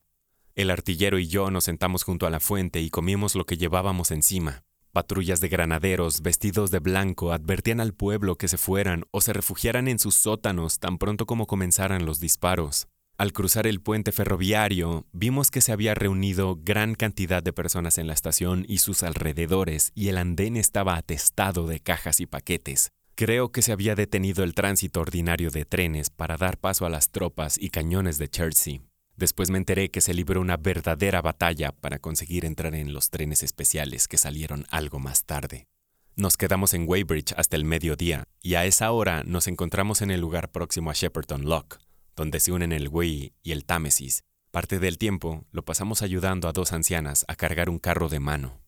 El 0.55 0.71
artillero 0.71 1.19
y 1.19 1.29
yo 1.29 1.51
nos 1.51 1.65
sentamos 1.65 2.03
junto 2.03 2.27
a 2.27 2.31
la 2.31 2.41
fuente 2.41 2.81
y 2.81 2.91
comimos 2.91 3.35
lo 3.35 3.45
que 3.45 3.59
llevábamos 3.59 4.11
encima. 4.11 4.65
Patrullas 4.93 5.43
de 5.43 5.49
granaderos 5.49 6.23
vestidos 6.23 6.71
de 6.71 6.79
blanco 6.79 7.33
advertían 7.33 7.81
al 7.81 7.93
pueblo 7.93 8.37
que 8.37 8.49
se 8.49 8.57
fueran 8.57 9.05
o 9.11 9.21
se 9.21 9.35
refugiaran 9.35 9.89
en 9.89 9.99
sus 9.99 10.15
sótanos 10.15 10.79
tan 10.79 10.97
pronto 10.97 11.27
como 11.27 11.47
comenzaran 11.47 12.07
los 12.07 12.19
disparos. 12.19 12.89
Al 13.19 13.35
cruzar 13.35 13.67
el 13.67 13.83
puente 13.83 14.13
ferroviario, 14.13 15.07
vimos 15.13 15.51
que 15.51 15.61
se 15.61 15.73
había 15.73 15.95
reunido 15.95 16.59
gran 16.63 16.95
cantidad 16.95 17.43
de 17.43 17.53
personas 17.53 17.99
en 17.99 18.07
la 18.07 18.15
estación 18.15 18.65
y 18.69 18.79
sus 18.79 19.03
alrededores, 19.03 19.93
y 19.95 20.09
el 20.09 20.19
andén 20.19 20.57
estaba 20.57 20.97
atestado 20.97 21.67
de 21.67 21.81
cajas 21.81 22.21
y 22.21 22.27
paquetes. 22.27 22.93
Creo 23.17 23.51
que 23.51 23.63
se 23.63 23.73
había 23.73 23.95
detenido 23.95 24.45
el 24.45 24.55
tránsito 24.55 25.01
ordinario 25.01 25.51
de 25.51 25.65
trenes 25.65 26.11
para 26.11 26.37
dar 26.37 26.59
paso 26.59 26.87
a 26.87 26.91
las 26.91 27.11
tropas 27.11 27.59
y 27.59 27.71
cañones 27.71 28.19
de 28.19 28.29
Chertsey. 28.29 28.83
Después 29.17 29.51
me 29.51 29.59
enteré 29.59 29.91
que 29.91 30.03
se 30.03 30.15
libró 30.15 30.41
una 30.41 30.57
verdadera 30.57 31.23
batalla 31.23 31.73
para 31.73 31.99
conseguir 31.99 32.45
entrar 32.45 32.75
en 32.75 32.93
los 32.93 33.11
trenes 33.11 33.43
especiales 33.43 34.07
que 34.07 34.19
salieron 34.19 34.67
algo 34.71 34.99
más 34.99 35.25
tarde. 35.25 35.67
Nos 36.15 36.37
quedamos 36.37 36.75
en 36.75 36.87
Weybridge 36.87 37.33
hasta 37.37 37.57
el 37.57 37.65
mediodía, 37.65 38.25
y 38.43 38.55
a 38.55 38.67
esa 38.67 38.93
hora 38.93 39.23
nos 39.25 39.49
encontramos 39.49 40.03
en 40.03 40.11
el 40.11 40.21
lugar 40.21 40.53
próximo 40.53 40.91
a 40.91 40.95
Shepperton 40.95 41.47
Lock 41.47 41.79
donde 42.17 42.41
se 42.41 42.51
unen 42.51 42.73
el 42.73 42.89
Wei 42.89 43.35
y 43.43 43.53
el 43.53 43.65
Támesis. 43.65 44.25
Parte 44.51 44.79
del 44.79 44.97
tiempo 44.97 45.45
lo 45.53 45.65
pasamos 45.65 46.01
ayudando 46.01 46.49
a 46.49 46.53
dos 46.53 46.73
ancianas 46.73 47.27
a 47.29 47.37
cargar 47.37 47.69
un 47.69 47.79
carro 47.79 48.09
de 48.09 48.21
mano. 48.21 48.59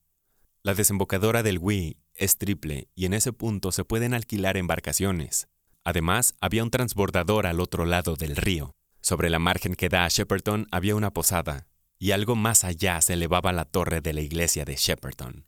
La 0.63 0.75
desembocadora 0.75 1.43
del 1.43 1.59
Wei 1.59 1.97
es 2.19 2.37
triple 2.37 2.89
y 2.95 3.07
en 3.07 3.15
ese 3.15 3.33
punto 3.33 3.73
se 3.73 3.85
pueden 3.85 4.15
alquilar 4.15 4.57
embarcaciones. 4.57 5.49
Además, 5.85 6.35
había 6.41 6.63
un 6.63 6.71
transbordador 6.71 7.47
al 7.47 7.61
otro 7.61 7.87
lado 7.87 8.17
del 8.17 8.37
río. 8.37 8.75
Sobre 9.01 9.31
la 9.31 9.39
margen 9.39 9.75
que 9.75 9.89
da 9.89 10.05
a 10.05 10.09
Shepperton 10.09 10.67
había 10.71 10.95
una 10.95 11.13
posada, 11.15 11.67
y 11.99 12.11
algo 12.11 12.37
más 12.37 12.65
allá 12.65 13.01
se 13.01 13.15
elevaba 13.15 13.53
la 13.53 13.65
torre 13.65 14.01
de 14.01 14.13
la 14.13 14.21
iglesia 14.21 14.65
de 14.65 14.77
Shepperton. 14.77 15.47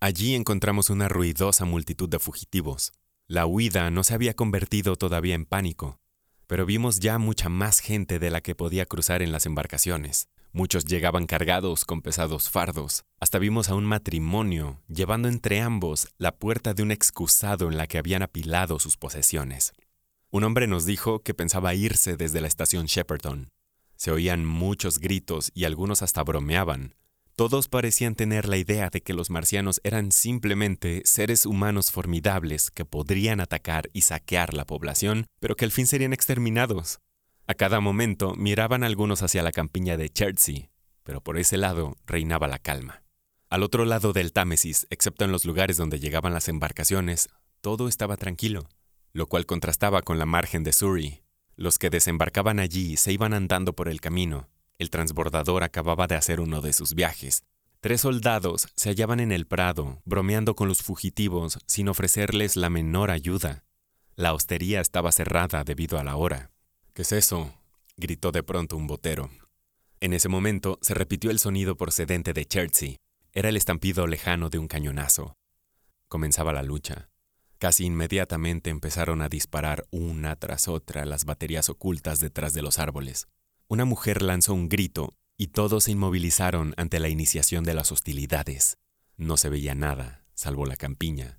Allí 0.00 0.34
encontramos 0.34 0.90
una 0.90 1.08
ruidosa 1.08 1.64
multitud 1.64 2.08
de 2.08 2.18
fugitivos. 2.18 2.92
La 3.28 3.46
huida 3.46 3.90
no 3.90 4.04
se 4.04 4.14
había 4.14 4.34
convertido 4.34 4.96
todavía 4.96 5.34
en 5.34 5.46
pánico, 5.46 5.98
Pero 6.48 6.66
vimos 6.66 7.00
ya 7.00 7.18
mucha 7.18 7.48
más 7.48 7.78
gente 7.78 8.18
de 8.18 8.30
la 8.30 8.42
que 8.42 8.54
podía 8.54 8.84
cruzar 8.84 9.22
en 9.22 9.32
las 9.32 9.46
embarcaciones. 9.46 10.28
Muchos 10.54 10.84
llegaban 10.84 11.26
cargados 11.26 11.86
con 11.86 12.02
pesados 12.02 12.50
fardos. 12.50 13.04
Hasta 13.18 13.38
vimos 13.38 13.70
a 13.70 13.74
un 13.74 13.84
matrimonio 13.84 14.82
llevando 14.86 15.28
entre 15.28 15.62
ambos 15.62 16.08
la 16.18 16.32
puerta 16.32 16.74
de 16.74 16.82
un 16.82 16.90
excusado 16.90 17.68
en 17.68 17.78
la 17.78 17.86
que 17.86 17.96
habían 17.96 18.22
apilado 18.22 18.78
sus 18.78 18.98
posesiones. 18.98 19.72
Un 20.30 20.44
hombre 20.44 20.66
nos 20.66 20.84
dijo 20.84 21.20
que 21.20 21.32
pensaba 21.32 21.74
irse 21.74 22.18
desde 22.18 22.42
la 22.42 22.48
estación 22.48 22.84
Shepperton. 22.84 23.48
Se 23.96 24.10
oían 24.10 24.44
muchos 24.44 24.98
gritos 24.98 25.50
y 25.54 25.64
algunos 25.64 26.02
hasta 26.02 26.22
bromeaban. 26.22 26.96
Todos 27.34 27.68
parecían 27.68 28.14
tener 28.14 28.46
la 28.46 28.58
idea 28.58 28.90
de 28.90 29.00
que 29.00 29.14
los 29.14 29.30
marcianos 29.30 29.80
eran 29.84 30.12
simplemente 30.12 31.00
seres 31.06 31.46
humanos 31.46 31.90
formidables 31.90 32.70
que 32.70 32.84
podrían 32.84 33.40
atacar 33.40 33.88
y 33.94 34.02
saquear 34.02 34.52
la 34.52 34.66
población, 34.66 35.24
pero 35.40 35.56
que 35.56 35.64
al 35.64 35.70
fin 35.70 35.86
serían 35.86 36.12
exterminados. 36.12 36.98
A 37.46 37.54
cada 37.54 37.80
momento 37.80 38.34
miraban 38.36 38.84
algunos 38.84 39.22
hacia 39.22 39.42
la 39.42 39.52
campiña 39.52 39.96
de 39.96 40.08
Chertsey, 40.08 40.70
pero 41.02 41.20
por 41.20 41.38
ese 41.38 41.56
lado 41.56 41.96
reinaba 42.06 42.46
la 42.46 42.58
calma. 42.58 43.02
Al 43.50 43.62
otro 43.62 43.84
lado 43.84 44.12
del 44.12 44.32
Támesis, 44.32 44.86
excepto 44.90 45.24
en 45.24 45.32
los 45.32 45.44
lugares 45.44 45.76
donde 45.76 45.98
llegaban 46.00 46.32
las 46.32 46.48
embarcaciones, 46.48 47.28
todo 47.60 47.88
estaba 47.88 48.16
tranquilo, 48.16 48.68
lo 49.12 49.26
cual 49.26 49.44
contrastaba 49.44 50.02
con 50.02 50.18
la 50.18 50.24
margen 50.26 50.64
de 50.64 50.72
Surrey. 50.72 51.22
Los 51.56 51.78
que 51.78 51.90
desembarcaban 51.90 52.58
allí 52.58 52.96
se 52.96 53.12
iban 53.12 53.34
andando 53.34 53.74
por 53.74 53.88
el 53.88 54.00
camino. 54.00 54.48
El 54.78 54.90
transbordador 54.90 55.64
acababa 55.64 56.06
de 56.06 56.14
hacer 56.14 56.40
uno 56.40 56.60
de 56.60 56.72
sus 56.72 56.94
viajes. 56.94 57.44
Tres 57.80 58.00
soldados 58.02 58.68
se 58.74 58.88
hallaban 58.88 59.20
en 59.20 59.32
el 59.32 59.46
prado, 59.46 60.00
bromeando 60.04 60.54
con 60.54 60.68
los 60.68 60.82
fugitivos 60.82 61.58
sin 61.66 61.88
ofrecerles 61.88 62.56
la 62.56 62.70
menor 62.70 63.10
ayuda. 63.10 63.64
La 64.14 64.32
hostería 64.32 64.80
estaba 64.80 65.12
cerrada 65.12 65.64
debido 65.64 65.98
a 65.98 66.04
la 66.04 66.16
hora. 66.16 66.52
¿Qué 66.94 67.02
es 67.02 67.12
eso? 67.12 67.54
gritó 67.96 68.32
de 68.32 68.42
pronto 68.42 68.76
un 68.76 68.86
botero. 68.86 69.30
En 70.00 70.12
ese 70.12 70.28
momento 70.28 70.78
se 70.82 70.92
repitió 70.92 71.30
el 71.30 71.38
sonido 71.38 71.76
procedente 71.76 72.34
de 72.34 72.44
Chertsey. 72.44 72.98
Era 73.32 73.48
el 73.48 73.56
estampido 73.56 74.06
lejano 74.06 74.50
de 74.50 74.58
un 74.58 74.68
cañonazo. 74.68 75.34
Comenzaba 76.08 76.52
la 76.52 76.62
lucha. 76.62 77.08
Casi 77.58 77.86
inmediatamente 77.86 78.68
empezaron 78.68 79.22
a 79.22 79.30
disparar 79.30 79.86
una 79.90 80.36
tras 80.36 80.68
otra 80.68 81.06
las 81.06 81.24
baterías 81.24 81.70
ocultas 81.70 82.20
detrás 82.20 82.52
de 82.52 82.60
los 82.60 82.78
árboles. 82.78 83.26
Una 83.68 83.86
mujer 83.86 84.20
lanzó 84.20 84.52
un 84.52 84.68
grito 84.68 85.14
y 85.38 85.46
todos 85.46 85.84
se 85.84 85.92
inmovilizaron 85.92 86.74
ante 86.76 87.00
la 87.00 87.08
iniciación 87.08 87.64
de 87.64 87.72
las 87.72 87.90
hostilidades. 87.90 88.76
No 89.16 89.38
se 89.38 89.48
veía 89.48 89.74
nada, 89.74 90.26
salvo 90.34 90.66
la 90.66 90.76
campiña 90.76 91.38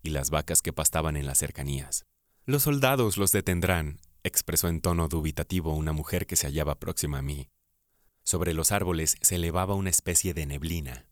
y 0.00 0.10
las 0.10 0.30
vacas 0.30 0.62
que 0.62 0.72
pastaban 0.72 1.16
en 1.16 1.26
las 1.26 1.38
cercanías. 1.38 2.04
Los 2.44 2.62
soldados 2.62 3.16
los 3.16 3.32
detendrán, 3.32 3.98
expresó 4.24 4.68
en 4.68 4.80
tono 4.80 5.08
dubitativo 5.08 5.74
una 5.74 5.92
mujer 5.92 6.26
que 6.26 6.36
se 6.36 6.46
hallaba 6.46 6.78
próxima 6.78 7.18
a 7.18 7.22
mí. 7.22 7.50
Sobre 8.24 8.54
los 8.54 8.72
árboles 8.72 9.16
se 9.20 9.36
elevaba 9.36 9.74
una 9.74 9.90
especie 9.90 10.32
de 10.34 10.46
neblina. 10.46 11.06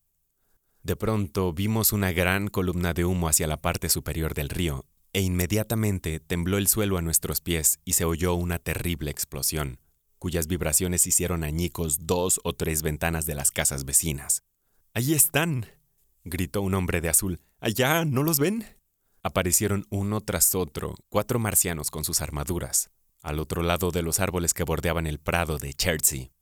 De 0.83 0.97
pronto 0.97 1.52
vimos 1.52 1.93
una 1.93 2.12
gran 2.12 2.49
columna 2.49 2.95
de 2.95 3.05
humo 3.05 3.29
hacia 3.29 3.47
la 3.47 3.61
parte 3.61 3.88
superior 3.88 4.35
del 4.35 4.49
río, 4.49 4.87
e 5.12 5.21
inmediatamente 5.23 6.21
tembló 6.21 6.57
el 6.57 6.69
suelo 6.69 6.97
a 6.97 7.02
nuestros 7.02 7.40
pies 7.40 7.81
y 7.85 7.95
se 7.95 8.05
oyó 8.05 8.35
una 8.35 8.61
terrible 8.61 9.11
explosión, 9.11 9.81
cuyas 10.19 10.47
vibraciones 10.47 11.07
hicieron 11.07 11.43
añicos 11.43 12.07
dos 12.07 12.40
o 12.45 12.55
tres 12.55 12.83
ventanas 12.83 13.26
de 13.26 13.35
las 13.35 13.50
casas 13.50 13.85
vecinas. 13.85 14.45
¡Allí 14.95 15.14
están! 15.14 15.67
gritó 16.23 16.62
un 16.62 16.75
hombre 16.75 17.00
de 17.00 17.09
azul. 17.09 17.40
¡Allá! 17.59 18.05
¿No 18.05 18.23
los 18.23 18.38
ven? 18.38 18.64
Aparecieron 19.23 19.85
uno 19.90 20.21
tras 20.21 20.55
otro 20.55 20.95
cuatro 21.09 21.38
marcianos 21.38 21.90
con 21.90 22.05
sus 22.05 22.21
armaduras 22.21 22.90
al 23.23 23.39
otro 23.39 23.62
lado 23.62 23.91
de 23.91 24.03
los 24.03 24.21
árboles 24.21 24.55
que 24.55 24.65
bordeaban 24.65 25.07
el 25.07 25.19
prado 25.19 25.59
de 25.59 25.75
Chertsey. 25.75 26.33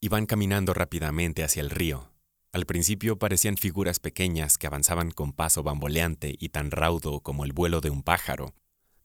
Iban 0.00 0.26
caminando 0.26 0.74
rápidamente 0.74 1.42
hacia 1.42 1.60
el 1.60 1.70
río. 1.70 2.12
Al 2.52 2.64
principio 2.64 3.18
parecían 3.18 3.56
figuras 3.56 3.98
pequeñas 3.98 4.56
que 4.56 4.66
avanzaban 4.66 5.10
con 5.10 5.32
paso 5.32 5.62
bamboleante 5.62 6.34
y 6.38 6.48
tan 6.50 6.70
raudo 6.70 7.20
como 7.20 7.44
el 7.44 7.52
vuelo 7.52 7.80
de 7.80 7.90
un 7.90 8.02
pájaro. 8.02 8.54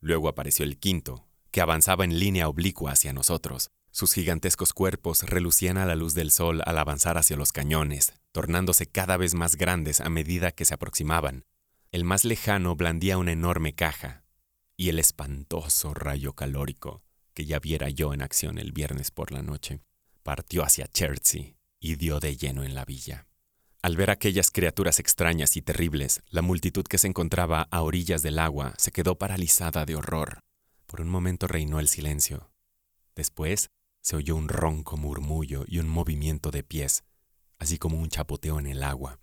Luego 0.00 0.28
apareció 0.28 0.64
el 0.64 0.78
quinto, 0.78 1.26
que 1.50 1.60
avanzaba 1.60 2.04
en 2.04 2.18
línea 2.18 2.48
oblicua 2.48 2.92
hacia 2.92 3.12
nosotros. 3.12 3.70
Sus 3.90 4.12
gigantescos 4.12 4.72
cuerpos 4.72 5.22
relucían 5.22 5.76
a 5.76 5.86
la 5.86 5.94
luz 5.94 6.14
del 6.14 6.30
sol 6.30 6.62
al 6.64 6.78
avanzar 6.78 7.18
hacia 7.18 7.36
los 7.36 7.52
cañones, 7.52 8.14
tornándose 8.32 8.86
cada 8.86 9.16
vez 9.16 9.34
más 9.34 9.56
grandes 9.56 10.00
a 10.00 10.08
medida 10.08 10.52
que 10.52 10.64
se 10.64 10.74
aproximaban. 10.74 11.44
El 11.92 12.04
más 12.04 12.24
lejano 12.24 12.74
blandía 12.74 13.18
una 13.18 13.32
enorme 13.32 13.72
caja, 13.72 14.24
y 14.76 14.88
el 14.88 14.98
espantoso 14.98 15.94
rayo 15.94 16.32
calórico 16.32 17.03
que 17.34 17.44
ya 17.44 17.58
viera 17.58 17.90
yo 17.90 18.14
en 18.14 18.22
acción 18.22 18.58
el 18.58 18.72
viernes 18.72 19.10
por 19.10 19.32
la 19.32 19.42
noche, 19.42 19.80
partió 20.22 20.62
hacia 20.62 20.86
Chertsey 20.86 21.56
y 21.80 21.96
dio 21.96 22.20
de 22.20 22.36
lleno 22.36 22.64
en 22.64 22.74
la 22.74 22.84
villa. 22.84 23.26
Al 23.82 23.96
ver 23.96 24.10
aquellas 24.10 24.50
criaturas 24.50 24.98
extrañas 24.98 25.58
y 25.58 25.62
terribles, 25.62 26.22
la 26.30 26.40
multitud 26.40 26.84
que 26.84 26.96
se 26.96 27.06
encontraba 27.06 27.68
a 27.70 27.82
orillas 27.82 28.22
del 28.22 28.38
agua 28.38 28.72
se 28.78 28.92
quedó 28.92 29.18
paralizada 29.18 29.84
de 29.84 29.94
horror. 29.94 30.38
Por 30.86 31.02
un 31.02 31.08
momento 31.08 31.46
reinó 31.46 31.80
el 31.80 31.88
silencio. 31.88 32.50
Después 33.14 33.68
se 34.00 34.16
oyó 34.16 34.36
un 34.36 34.48
ronco 34.48 34.96
murmullo 34.96 35.64
y 35.66 35.80
un 35.80 35.88
movimiento 35.88 36.50
de 36.50 36.62
pies, 36.62 37.04
así 37.58 37.76
como 37.76 38.00
un 38.00 38.08
chapoteo 38.08 38.58
en 38.58 38.68
el 38.68 38.82
agua. 38.82 39.20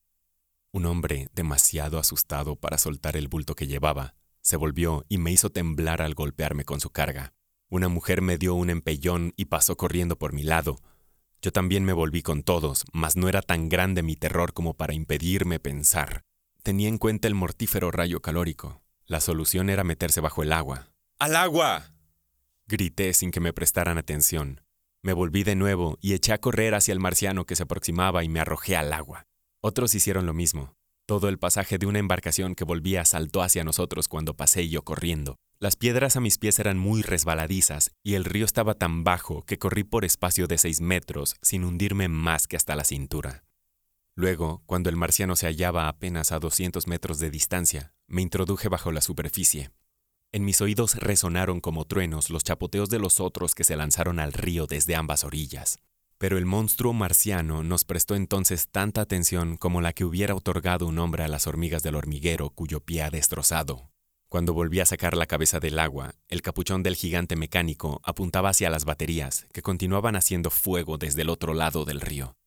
Un 0.72 0.86
hombre, 0.86 1.30
demasiado 1.34 1.98
asustado 1.98 2.56
para 2.56 2.78
soltar 2.78 3.18
el 3.18 3.28
bulto 3.28 3.56
que 3.56 3.68
llevaba, 3.68 4.14
se 4.42 4.58
volvió 4.58 5.06
y 5.10 5.18
me 5.18 5.32
hizo 5.32 5.50
temblar 5.50 6.02
al 6.02 6.14
golpearme 6.14 6.66
con 6.66 6.80
su 6.80 6.90
carga. 6.92 7.34
Una 7.72 7.88
mujer 7.88 8.22
me 8.22 8.38
dio 8.38 8.54
un 8.54 8.70
empellón 8.70 9.34
y 9.38 9.46
pasó 9.46 9.78
corriendo 9.78 10.18
por 10.18 10.34
mi 10.34 10.44
lado. 10.44 10.82
Yo 11.42 11.54
también 11.54 11.86
me 11.86 11.94
volví 11.94 12.22
con 12.22 12.44
todos, 12.44 12.84
mas 12.92 13.16
no 13.16 13.30
era 13.30 13.42
tan 13.42 13.70
grande 13.70 14.04
mi 14.04 14.18
terror 14.18 14.52
como 14.52 14.74
para 14.74 14.94
impedirme 14.94 15.58
pensar. 15.58 16.26
Tenía 16.64 16.90
en 16.90 16.98
cuenta 16.98 17.30
el 17.30 17.34
mortífero 17.34 17.90
rayo 17.90 18.22
calórico. 18.22 18.82
La 19.06 19.22
solución 19.22 19.70
era 19.70 19.86
meterse 19.86 20.20
bajo 20.20 20.44
el 20.44 20.52
agua. 20.52 20.90
¡Al 21.18 21.38
agua! 21.38 21.94
Grité 22.68 23.14
sin 23.14 23.32
que 23.32 23.40
me 23.40 23.54
prestaran 23.54 23.98
atención. 23.98 24.60
Me 25.02 25.14
volví 25.14 25.46
de 25.46 25.56
nuevo 25.56 25.98
y 26.02 26.12
eché 26.12 26.34
a 26.34 26.42
correr 26.42 26.76
hacia 26.76 26.92
el 26.92 27.00
marciano 27.00 27.46
que 27.46 27.56
se 27.56 27.64
aproximaba 27.64 28.26
y 28.26 28.28
me 28.28 28.42
arrojé 28.42 28.76
al 28.76 28.92
agua. 28.92 29.28
Otros 29.62 29.96
hicieron 29.96 30.26
lo 30.26 30.34
mismo. 30.34 30.76
Todo 31.06 31.30
el 31.30 31.40
pasaje 31.40 31.78
de 31.78 31.86
una 31.86 32.00
embarcación 32.00 32.54
que 32.54 32.66
volvía 32.66 33.06
saltó 33.06 33.42
hacia 33.42 33.64
nosotros 33.64 34.10
cuando 34.10 34.36
pasé 34.36 34.68
yo 34.68 34.82
corriendo. 34.84 35.38
Las 35.62 35.76
piedras 35.76 36.16
a 36.16 36.22
mis 36.22 36.40
pies 36.40 36.58
eran 36.58 36.80
muy 36.80 37.04
resbaladizas 37.04 37.92
y 38.02 38.16
el 38.16 38.26
río 38.26 38.46
estaba 38.46 38.74
tan 38.74 39.04
bajo 39.04 39.44
que 39.44 39.60
corrí 39.60 39.84
por 39.84 40.06
espacio 40.06 40.48
de 40.48 40.58
seis 40.58 40.82
metros 40.82 41.36
sin 41.44 41.66
hundirme 41.66 42.08
más 42.08 42.48
que 42.48 42.56
hasta 42.58 42.76
la 42.76 42.84
cintura. 42.84 43.44
Luego, 44.16 44.64
cuando 44.66 44.90
el 44.90 44.96
marciano 44.96 45.36
se 45.36 45.46
hallaba 45.46 45.88
apenas 45.88 46.32
a 46.32 46.40
200 46.40 46.88
metros 46.88 47.20
de 47.20 47.30
distancia, 47.30 47.94
me 48.08 48.24
introduje 48.24 48.70
bajo 48.70 48.92
la 48.92 49.02
superficie. 49.02 49.70
En 50.32 50.46
mis 50.46 50.62
oídos 50.62 50.96
resonaron 50.96 51.62
como 51.62 51.86
truenos 51.86 52.32
los 52.32 52.44
chapoteos 52.44 52.90
de 52.90 52.98
los 52.98 53.20
otros 53.20 53.54
que 53.54 53.64
se 53.64 53.76
lanzaron 53.76 54.20
al 54.20 54.34
río 54.34 54.66
desde 54.66 54.96
ambas 54.96 55.24
orillas. 55.24 55.78
Pero 56.18 56.40
el 56.40 56.48
monstruo 56.48 56.94
marciano 56.94 57.62
nos 57.62 57.86
prestó 57.86 58.16
entonces 58.16 58.68
tanta 58.70 59.02
atención 59.02 59.58
como 59.58 59.80
la 59.80 59.94
que 59.94 60.06
hubiera 60.06 60.34
otorgado 60.34 60.88
un 60.88 60.98
hombre 60.98 61.24
a 61.24 61.28
las 61.28 61.46
hormigas 61.46 61.84
del 61.84 61.94
hormiguero 61.94 62.50
cuyo 62.50 62.80
pie 62.80 63.04
ha 63.04 63.12
destrozado. 63.12 63.91
Cuando 64.32 64.54
volví 64.54 64.80
a 64.80 64.86
sacar 64.86 65.18
la 65.18 65.26
cabeza 65.26 65.60
del 65.60 65.78
agua, 65.78 66.16
el 66.30 66.42
capuchón 66.42 66.84
del 66.84 66.96
gigante 66.96 67.36
mecánico 67.36 68.00
apuntaba 68.06 68.48
hacia 68.52 68.70
las 68.70 68.86
baterías, 68.86 69.46
que 69.52 69.62
continuaban 69.62 70.16
haciendo 70.16 70.50
fuego 70.50 70.98
desde 70.98 71.24
el 71.24 71.30
otro 71.30 71.54
lado 71.54 71.84
del 71.84 72.00
río. 72.00 72.38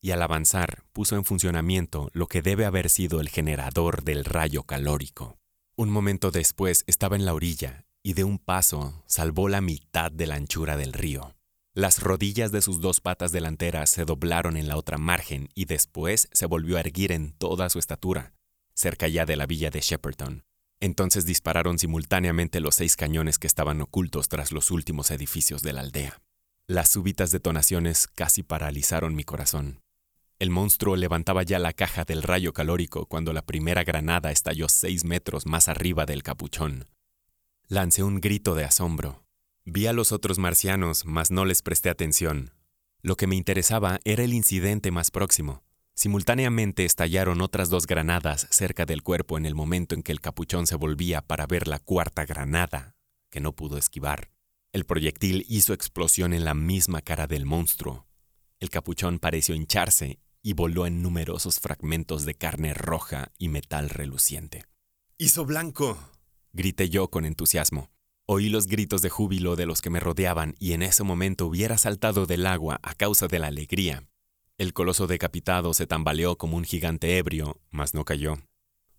Y 0.00 0.10
al 0.10 0.22
avanzar, 0.22 0.82
puso 0.92 1.14
en 1.14 1.24
funcionamiento 1.24 2.10
lo 2.14 2.26
que 2.26 2.42
debe 2.42 2.64
haber 2.64 2.88
sido 2.88 3.20
el 3.20 3.28
generador 3.28 4.02
del 4.02 4.24
rayo 4.24 4.64
calórico. 4.64 5.38
Un 5.76 5.88
momento 5.88 6.32
después 6.32 6.82
estaba 6.88 7.14
en 7.14 7.24
la 7.24 7.32
orilla, 7.32 7.86
y 8.02 8.14
de 8.14 8.24
un 8.24 8.38
paso 8.40 9.04
salvó 9.06 9.48
la 9.48 9.60
mitad 9.60 10.10
de 10.10 10.26
la 10.26 10.34
anchura 10.34 10.76
del 10.76 10.92
río. 10.92 11.36
Las 11.74 12.02
rodillas 12.02 12.50
de 12.50 12.60
sus 12.60 12.80
dos 12.80 13.00
patas 13.00 13.30
delanteras 13.30 13.88
se 13.90 14.04
doblaron 14.04 14.56
en 14.56 14.66
la 14.66 14.76
otra 14.76 14.98
margen 14.98 15.48
y 15.54 15.66
después 15.66 16.28
se 16.32 16.46
volvió 16.46 16.76
a 16.76 16.80
erguir 16.80 17.12
en 17.12 17.30
toda 17.30 17.70
su 17.70 17.78
estatura, 17.78 18.32
cerca 18.74 19.06
ya 19.06 19.26
de 19.26 19.36
la 19.36 19.46
villa 19.46 19.70
de 19.70 19.80
Shepperton. 19.80 20.49
Entonces 20.80 21.26
dispararon 21.26 21.78
simultáneamente 21.78 22.60
los 22.60 22.74
seis 22.74 22.96
cañones 22.96 23.38
que 23.38 23.46
estaban 23.46 23.80
ocultos 23.82 24.28
tras 24.28 24.50
los 24.50 24.70
últimos 24.70 25.10
edificios 25.10 25.62
de 25.62 25.74
la 25.74 25.82
aldea. 25.82 26.22
Las 26.66 26.88
súbitas 26.88 27.30
detonaciones 27.30 28.06
casi 28.06 28.42
paralizaron 28.42 29.14
mi 29.14 29.24
corazón. 29.24 29.80
El 30.38 30.48
monstruo 30.48 30.96
levantaba 30.96 31.42
ya 31.42 31.58
la 31.58 31.74
caja 31.74 32.04
del 32.04 32.22
rayo 32.22 32.54
calórico 32.54 33.04
cuando 33.04 33.34
la 33.34 33.42
primera 33.42 33.84
granada 33.84 34.30
estalló 34.30 34.70
seis 34.70 35.04
metros 35.04 35.44
más 35.44 35.68
arriba 35.68 36.06
del 36.06 36.22
capuchón. 36.22 36.86
Lancé 37.68 38.02
un 38.02 38.20
grito 38.22 38.54
de 38.54 38.64
asombro. 38.64 39.22
Vi 39.66 39.86
a 39.86 39.92
los 39.92 40.12
otros 40.12 40.38
marcianos, 40.38 41.04
mas 41.04 41.30
no 41.30 41.44
les 41.44 41.60
presté 41.60 41.90
atención. 41.90 42.54
Lo 43.02 43.16
que 43.16 43.26
me 43.26 43.36
interesaba 43.36 44.00
era 44.04 44.24
el 44.24 44.32
incidente 44.32 44.90
más 44.90 45.10
próximo. 45.10 45.62
Simultáneamente 46.00 46.86
estallaron 46.86 47.42
otras 47.42 47.68
dos 47.68 47.86
granadas 47.86 48.46
cerca 48.48 48.86
del 48.86 49.02
cuerpo 49.02 49.36
en 49.36 49.44
el 49.44 49.54
momento 49.54 49.94
en 49.94 50.02
que 50.02 50.12
el 50.12 50.22
capuchón 50.22 50.66
se 50.66 50.74
volvía 50.74 51.20
para 51.20 51.46
ver 51.46 51.68
la 51.68 51.78
cuarta 51.78 52.24
granada, 52.24 52.96
que 53.28 53.40
no 53.40 53.54
pudo 53.54 53.76
esquivar. 53.76 54.30
El 54.72 54.86
proyectil 54.86 55.44
hizo 55.46 55.74
explosión 55.74 56.32
en 56.32 56.46
la 56.46 56.54
misma 56.54 57.02
cara 57.02 57.26
del 57.26 57.44
monstruo. 57.44 58.06
El 58.60 58.70
capuchón 58.70 59.18
pareció 59.18 59.54
hincharse 59.54 60.20
y 60.40 60.54
voló 60.54 60.86
en 60.86 61.02
numerosos 61.02 61.60
fragmentos 61.60 62.24
de 62.24 62.34
carne 62.34 62.72
roja 62.72 63.32
y 63.36 63.48
metal 63.48 63.90
reluciente. 63.90 64.64
¡Hizo 65.18 65.44
blanco! 65.44 65.98
grité 66.54 66.88
yo 66.88 67.10
con 67.10 67.26
entusiasmo. 67.26 67.90
Oí 68.24 68.48
los 68.48 68.68
gritos 68.68 69.02
de 69.02 69.10
júbilo 69.10 69.54
de 69.54 69.66
los 69.66 69.82
que 69.82 69.90
me 69.90 70.00
rodeaban 70.00 70.54
y 70.58 70.72
en 70.72 70.82
ese 70.82 71.04
momento 71.04 71.44
hubiera 71.44 71.76
saltado 71.76 72.24
del 72.24 72.46
agua 72.46 72.80
a 72.82 72.94
causa 72.94 73.28
de 73.28 73.38
la 73.38 73.48
alegría. 73.48 74.09
El 74.60 74.74
coloso 74.74 75.06
decapitado 75.06 75.72
se 75.72 75.86
tambaleó 75.86 76.36
como 76.36 76.58
un 76.58 76.64
gigante 76.64 77.16
ebrio, 77.16 77.62
mas 77.70 77.94
no 77.94 78.04
cayó. 78.04 78.36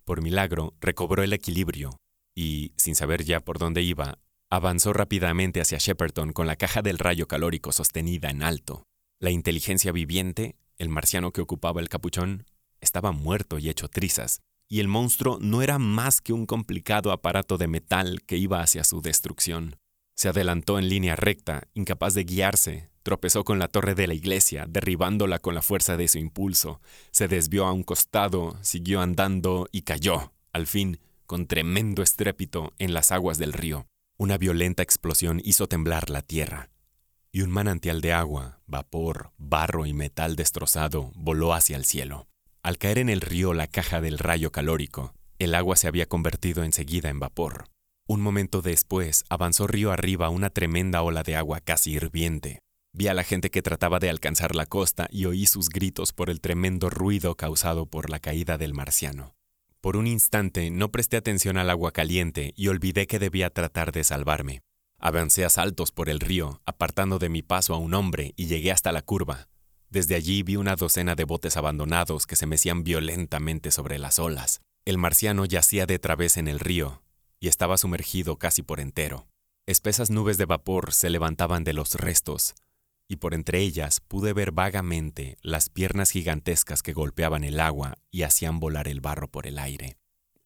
Por 0.05 0.23
milagro, 0.23 0.73
recobró 0.81 1.21
el 1.21 1.33
equilibrio 1.33 1.91
y, 2.33 2.73
sin 2.77 2.95
saber 2.95 3.23
ya 3.23 3.41
por 3.41 3.59
dónde 3.59 3.83
iba, 3.83 4.17
avanzó 4.49 4.91
rápidamente 4.91 5.61
hacia 5.61 5.77
Shepperton 5.77 6.33
con 6.33 6.47
la 6.47 6.55
caja 6.55 6.81
del 6.81 6.97
rayo 6.97 7.27
calórico 7.27 7.71
sostenida 7.71 8.31
en 8.31 8.41
alto. 8.41 8.81
La 9.19 9.29
inteligencia 9.29 9.91
viviente, 9.91 10.55
el 10.79 10.89
marciano 10.89 11.31
que 11.31 11.41
ocupaba 11.41 11.79
el 11.79 11.89
capuchón, 11.89 12.47
estaba 12.79 13.11
muerto 13.11 13.59
y 13.59 13.69
hecho 13.69 13.87
trizas, 13.87 14.41
y 14.67 14.79
el 14.79 14.87
monstruo 14.87 15.37
no 15.39 15.61
era 15.61 15.77
más 15.77 16.21
que 16.21 16.33
un 16.33 16.47
complicado 16.47 17.11
aparato 17.11 17.59
de 17.59 17.67
metal 17.67 18.23
que 18.25 18.37
iba 18.37 18.61
hacia 18.63 18.83
su 18.83 19.03
destrucción. 19.03 19.75
Se 20.15 20.27
adelantó 20.27 20.79
en 20.79 20.89
línea 20.89 21.15
recta, 21.15 21.67
incapaz 21.75 22.15
de 22.15 22.23
guiarse, 22.23 22.90
tropezó 23.03 23.43
con 23.43 23.59
la 23.59 23.67
torre 23.67 23.95
de 23.95 24.07
la 24.07 24.13
iglesia, 24.13 24.65
derribándola 24.67 25.39
con 25.39 25.55
la 25.55 25.61
fuerza 25.61 25.97
de 25.97 26.07
su 26.07 26.17
impulso, 26.17 26.81
se 27.11 27.27
desvió 27.27 27.65
a 27.65 27.71
un 27.71 27.83
costado, 27.83 28.57
siguió 28.61 29.01
andando 29.01 29.67
y 29.71 29.81
cayó, 29.81 30.33
al 30.53 30.67
fin, 30.67 30.99
con 31.25 31.47
tremendo 31.47 32.03
estrépito, 32.03 32.73
en 32.77 32.93
las 32.93 33.11
aguas 33.11 33.37
del 33.37 33.53
río. 33.53 33.87
Una 34.17 34.37
violenta 34.37 34.83
explosión 34.83 35.41
hizo 35.43 35.67
temblar 35.67 36.09
la 36.09 36.21
tierra, 36.21 36.69
y 37.31 37.41
un 37.41 37.49
manantial 37.49 38.01
de 38.01 38.13
agua, 38.13 38.59
vapor, 38.67 39.31
barro 39.37 39.85
y 39.85 39.93
metal 39.93 40.35
destrozado 40.35 41.11
voló 41.15 41.53
hacia 41.53 41.77
el 41.77 41.85
cielo. 41.85 42.27
Al 42.61 42.77
caer 42.77 42.99
en 42.99 43.09
el 43.09 43.21
río 43.21 43.53
la 43.53 43.67
caja 43.67 44.01
del 44.01 44.19
rayo 44.19 44.51
calórico, 44.51 45.13
el 45.39 45.55
agua 45.55 45.75
se 45.75 45.87
había 45.87 46.05
convertido 46.05 46.63
enseguida 46.63 47.09
en 47.09 47.19
vapor. 47.19 47.65
Un 48.07 48.21
momento 48.21 48.61
después 48.61 49.23
avanzó 49.29 49.65
río 49.65 49.91
arriba 49.91 50.29
una 50.29 50.49
tremenda 50.49 51.01
ola 51.01 51.23
de 51.23 51.35
agua 51.35 51.61
casi 51.61 51.93
hirviente. 51.93 52.59
Vi 52.93 53.07
a 53.07 53.13
la 53.13 53.23
gente 53.23 53.49
que 53.49 53.61
trataba 53.61 53.99
de 53.99 54.09
alcanzar 54.09 54.53
la 54.53 54.65
costa 54.65 55.07
y 55.11 55.25
oí 55.25 55.45
sus 55.45 55.69
gritos 55.69 56.11
por 56.11 56.29
el 56.29 56.41
tremendo 56.41 56.89
ruido 56.89 57.35
causado 57.35 57.85
por 57.85 58.09
la 58.09 58.19
caída 58.19 58.57
del 58.57 58.73
marciano. 58.73 59.33
Por 59.79 59.95
un 59.95 60.07
instante 60.07 60.69
no 60.69 60.91
presté 60.91 61.17
atención 61.17 61.57
al 61.57 61.69
agua 61.69 61.91
caliente 61.91 62.53
y 62.55 62.67
olvidé 62.67 63.07
que 63.07 63.17
debía 63.17 63.49
tratar 63.49 63.91
de 63.91 64.03
salvarme. 64.03 64.61
Avancé 64.99 65.45
a 65.45 65.49
saltos 65.49 65.91
por 65.91 66.09
el 66.09 66.19
río, 66.19 66.61
apartando 66.65 67.17
de 67.17 67.29
mi 67.29 67.41
paso 67.41 67.73
a 67.73 67.77
un 67.77 67.93
hombre 67.93 68.33
y 68.35 68.45
llegué 68.45 68.71
hasta 68.71 68.91
la 68.91 69.01
curva. 69.01 69.47
Desde 69.89 70.15
allí 70.15 70.43
vi 70.43 70.57
una 70.57 70.75
docena 70.75 71.15
de 71.15 71.23
botes 71.23 71.57
abandonados 71.57 72.27
que 72.27 72.35
se 72.35 72.45
mecían 72.45 72.83
violentamente 72.83 73.71
sobre 73.71 73.97
las 73.99 74.19
olas. 74.19 74.61
El 74.85 74.97
marciano 74.97 75.45
yacía 75.45 75.85
de 75.85 75.97
través 75.97 76.37
en 76.37 76.47
el 76.47 76.59
río 76.59 77.01
y 77.39 77.47
estaba 77.47 77.77
sumergido 77.77 78.37
casi 78.37 78.61
por 78.61 78.79
entero. 78.79 79.27
Espesas 79.65 80.11
nubes 80.11 80.37
de 80.37 80.45
vapor 80.45 80.93
se 80.93 81.09
levantaban 81.09 81.63
de 81.63 81.73
los 81.73 81.95
restos, 81.95 82.53
y 83.11 83.17
por 83.17 83.33
entre 83.33 83.59
ellas 83.59 83.99
pude 83.99 84.31
ver 84.31 84.53
vagamente 84.53 85.35
las 85.41 85.67
piernas 85.67 86.11
gigantescas 86.11 86.81
que 86.81 86.93
golpeaban 86.93 87.43
el 87.43 87.59
agua 87.59 87.97
y 88.09 88.21
hacían 88.21 88.61
volar 88.61 88.87
el 88.87 89.01
barro 89.01 89.27
por 89.27 89.47
el 89.47 89.59
aire. 89.59 89.97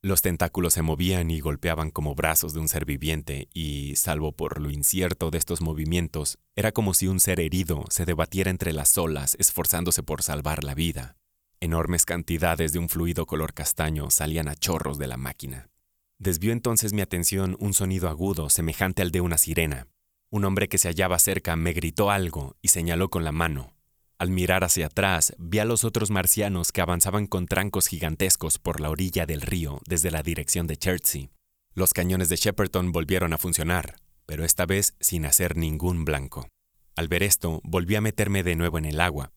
Los 0.01 0.23
tentáculos 0.23 0.73
se 0.73 0.81
movían 0.81 1.29
y 1.29 1.41
golpeaban 1.41 1.91
como 1.91 2.15
brazos 2.15 2.53
de 2.53 2.59
un 2.59 2.67
ser 2.67 2.85
viviente 2.85 3.49
y, 3.53 3.95
salvo 3.97 4.31
por 4.31 4.59
lo 4.59 4.71
incierto 4.71 5.29
de 5.29 5.37
estos 5.37 5.61
movimientos, 5.61 6.39
era 6.55 6.71
como 6.71 6.95
si 6.95 7.05
un 7.05 7.19
ser 7.19 7.39
herido 7.39 7.85
se 7.91 8.03
debatiera 8.03 8.49
entre 8.49 8.73
las 8.73 8.97
olas 8.97 9.35
esforzándose 9.37 10.01
por 10.01 10.23
salvar 10.23 10.63
la 10.63 10.73
vida. 10.73 11.17
Enormes 11.59 12.03
cantidades 12.03 12.73
de 12.73 12.79
un 12.79 12.89
fluido 12.89 13.27
color 13.27 13.53
castaño 13.53 14.09
salían 14.09 14.47
a 14.47 14.55
chorros 14.55 14.97
de 14.97 15.05
la 15.05 15.17
máquina. 15.17 15.69
Desvió 16.17 16.51
entonces 16.51 16.93
mi 16.93 17.01
atención 17.01 17.57
un 17.59 17.75
sonido 17.75 18.09
agudo 18.09 18.49
semejante 18.49 19.03
al 19.03 19.11
de 19.11 19.21
una 19.21 19.37
sirena. 19.37 19.87
Un 20.35 20.43
hombre 20.43 20.67
que 20.67 20.77
se 20.77 20.89
hallaba 20.89 21.17
cerca 21.17 21.55
me 21.55 21.71
gritó 21.71 22.11
algo 22.11 22.57
y 22.61 22.67
señaló 22.67 23.09
con 23.09 23.23
la 23.23 23.31
mano. 23.31 23.73
Al 24.17 24.31
mirar 24.31 24.65
hacia 24.65 24.87
atrás, 24.87 25.33
vi 25.37 25.59
a 25.59 25.63
los 25.63 25.85
otros 25.85 26.11
marcianos 26.11 26.73
que 26.73 26.81
avanzaban 26.81 27.25
con 27.25 27.45
trancos 27.45 27.87
gigantescos 27.87 28.59
por 28.59 28.81
la 28.81 28.89
orilla 28.89 29.25
del 29.25 29.39
río 29.39 29.79
desde 29.87 30.11
la 30.11 30.23
dirección 30.23 30.67
de 30.67 30.75
Chertsey. 30.75 31.29
Los 31.73 31.93
cañones 31.93 32.27
de 32.27 32.35
Shepperton 32.35 32.91
volvieron 32.91 33.31
a 33.31 33.37
funcionar, 33.37 33.95
pero 34.25 34.43
esta 34.43 34.65
vez 34.65 34.97
sin 34.99 35.25
hacer 35.25 35.55
ningún 35.55 36.03
blanco. 36.03 36.49
Al 36.97 37.07
ver 37.07 37.23
esto, 37.23 37.61
volví 37.63 37.95
a 37.95 38.01
meterme 38.01 38.43
de 38.43 38.57
nuevo 38.57 38.77
en 38.77 38.83
el 38.83 38.99
agua, 38.99 39.31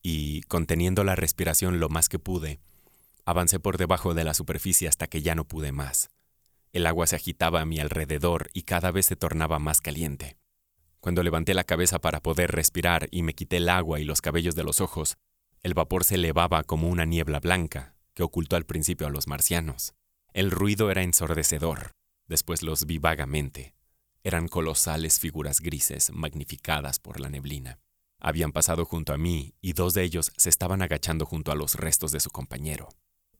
y, 0.00 0.42
conteniendo 0.42 1.02
la 1.02 1.16
respiración 1.16 1.80
lo 1.80 1.88
más 1.88 2.08
que 2.08 2.20
pude, 2.20 2.60
avancé 3.24 3.58
por 3.58 3.78
debajo 3.78 4.14
de 4.14 4.22
la 4.22 4.34
superficie 4.34 4.86
hasta 4.86 5.08
que 5.08 5.22
ya 5.22 5.34
no 5.34 5.48
pude 5.48 5.72
más. 5.72 6.08
El 6.72 6.86
agua 6.86 7.06
se 7.06 7.16
agitaba 7.16 7.60
a 7.60 7.64
mi 7.64 7.80
alrededor 7.80 8.48
y 8.52 8.62
cada 8.62 8.92
vez 8.92 9.06
se 9.06 9.16
tornaba 9.16 9.58
más 9.58 9.80
caliente. 9.80 10.36
Cuando 11.00 11.22
levanté 11.22 11.54
la 11.54 11.64
cabeza 11.64 11.98
para 11.98 12.20
poder 12.20 12.52
respirar 12.52 13.08
y 13.10 13.22
me 13.22 13.34
quité 13.34 13.56
el 13.56 13.68
agua 13.68 14.00
y 14.00 14.04
los 14.04 14.20
cabellos 14.20 14.54
de 14.54 14.64
los 14.64 14.80
ojos, 14.80 15.16
el 15.62 15.74
vapor 15.74 16.04
se 16.04 16.14
elevaba 16.14 16.62
como 16.62 16.88
una 16.88 17.04
niebla 17.06 17.40
blanca 17.40 17.96
que 18.14 18.22
ocultó 18.22 18.56
al 18.56 18.66
principio 18.66 19.06
a 19.06 19.10
los 19.10 19.26
marcianos. 19.26 19.94
El 20.32 20.50
ruido 20.50 20.90
era 20.90 21.02
ensordecedor, 21.02 21.92
después 22.28 22.62
los 22.62 22.86
vi 22.86 22.98
vagamente. 22.98 23.74
Eran 24.22 24.46
colosales 24.46 25.18
figuras 25.18 25.60
grises 25.60 26.10
magnificadas 26.12 26.98
por 26.98 27.18
la 27.18 27.30
neblina. 27.30 27.80
Habían 28.20 28.52
pasado 28.52 28.84
junto 28.84 29.12
a 29.14 29.18
mí 29.18 29.54
y 29.60 29.72
dos 29.72 29.94
de 29.94 30.02
ellos 30.02 30.30
se 30.36 30.50
estaban 30.50 30.82
agachando 30.82 31.24
junto 31.24 31.50
a 31.50 31.54
los 31.54 31.74
restos 31.74 32.12
de 32.12 32.20
su 32.20 32.30
compañero. 32.30 32.90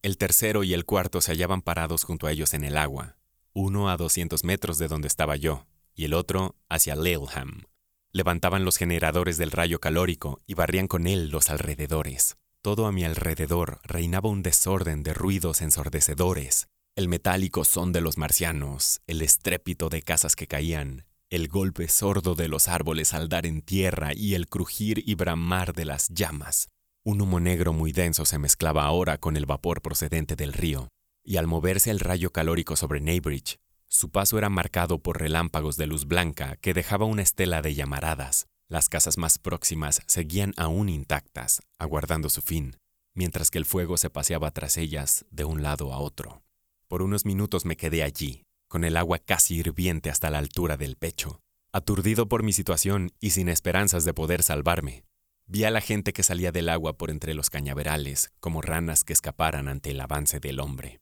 El 0.03 0.17
tercero 0.17 0.65
y 0.65 0.73
el 0.73 0.87
cuarto 0.87 1.21
se 1.21 1.33
hallaban 1.33 1.61
parados 1.61 2.05
junto 2.05 2.27
a 2.27 2.33
ellos 2.33 2.55
en 2.55 2.65
el 2.65 2.79
agua, 2.79 3.19
uno 3.53 3.91
a 3.91 3.97
200 3.97 4.45
metros 4.45 4.79
de 4.79 4.89
donde 4.89 5.09
estaba 5.09 5.37
yo, 5.37 5.67
y 5.95 6.05
el 6.05 6.15
otro 6.15 6.57
hacia 6.69 6.97
Laleham. 6.97 7.65
Levantaban 8.13 8.65
los 8.65 8.77
generadores 8.77 9.37
del 9.37 9.51
rayo 9.51 9.79
calórico 9.79 10.41
y 10.47 10.55
barrían 10.55 10.89
con 10.89 11.07
él 11.07 11.29
los 11.31 11.51
alrededores. 11.51 12.37
Todo 12.63 12.87
a 12.87 12.93
mi 12.93 13.05
alrededor 13.05 13.81
reinaba 13.85 14.29
un 14.29 14.43
desorden 14.43 15.03
de 15.03 15.15
ruidos 15.15 15.61
ensordecedores. 15.61 16.69
El 16.97 17.09
metálico 17.09 17.65
son 17.65 17.93
de 17.93 18.01
los 18.01 18.19
marcianos, 18.19 19.01
el 19.07 19.23
estrépito 19.23 19.89
de 19.89 20.03
casas 20.03 20.37
que 20.37 20.47
caían, 20.47 21.07
el 21.31 21.49
golpe 21.49 21.89
sordo 21.89 22.35
de 22.35 22.49
los 22.49 22.67
árboles 22.67 23.15
al 23.15 23.29
dar 23.29 23.47
en 23.47 23.63
tierra 23.63 24.11
y 24.15 24.35
el 24.35 24.49
crujir 24.49 25.03
y 25.07 25.15
bramar 25.15 25.73
de 25.73 25.85
las 25.85 26.09
llamas. 26.09 26.69
Un 27.05 27.23
humo 27.23 27.41
negro 27.41 27.73
muy 27.73 27.93
denso 27.93 28.25
se 28.25 28.39
mezclaba 28.39 28.85
ahora 28.85 29.19
con 29.19 29.37
el 29.37 29.47
vapor 29.47 29.81
procedente 29.81 30.37
del 30.37 30.53
río, 30.53 30.89
y 31.25 31.37
al 31.37 31.47
moverse 31.47 31.91
el 31.91 32.01
rayo 32.01 32.33
calórico 32.33 32.77
sobre 32.77 33.01
Neybridge, 33.01 33.59
su 33.93 34.11
paso 34.11 34.39
era 34.39 34.49
marcado 34.49 35.03
por 35.03 35.19
relámpagos 35.19 35.77
de 35.77 35.89
luz 35.89 36.07
blanca 36.07 36.57
que 36.57 36.75
dejaba 36.75 37.07
una 37.07 37.23
estela 37.23 37.61
de 37.61 37.75
llamaradas. 37.75 38.47
Las 38.69 38.89
casas 38.89 39.19
más 39.19 39.39
próximas 39.39 40.01
seguían 40.07 40.55
aún 40.57 40.89
intactas, 40.89 41.61
aguardando 41.77 42.31
su 42.31 42.41
fin, 42.41 42.77
mientras 43.15 43.51
que 43.51 43.59
el 43.59 43.65
fuego 43.65 43.97
se 43.97 44.09
paseaba 44.09 44.53
tras 44.53 44.77
ellas 44.77 45.25
de 45.33 45.45
un 45.45 45.63
lado 45.63 45.93
a 45.93 45.99
otro. 45.99 46.45
Por 46.87 47.03
unos 47.03 47.25
minutos 47.25 47.65
me 47.65 47.77
quedé 47.77 48.05
allí, 48.05 48.45
con 48.69 48.85
el 48.85 48.97
agua 48.97 49.19
casi 49.19 49.57
hirviente 49.57 50.09
hasta 50.09 50.31
la 50.31 50.39
altura 50.39 50.77
del 50.77 50.95
pecho, 50.95 51.41
aturdido 51.73 52.29
por 52.29 52.45
mi 52.45 52.53
situación 52.53 53.11
y 53.19 53.31
sin 53.31 53.49
esperanzas 53.49 54.05
de 54.05 54.15
poder 54.15 54.45
salvarme. 54.45 55.03
Vi 55.47 55.65
a 55.65 55.73
la 55.73 55.81
gente 55.81 56.13
que 56.13 56.23
salía 56.23 56.53
del 56.53 56.69
agua 56.69 56.97
por 56.97 57.11
entre 57.11 57.35
los 57.35 57.51
cañaverales, 57.51 58.31
como 58.39 58.63
ranas 58.63 59.03
que 59.03 59.13
escaparan 59.13 59.67
ante 59.67 59.91
el 59.91 60.01
avance 60.01 60.39
del 60.39 60.61
hombre 60.61 61.01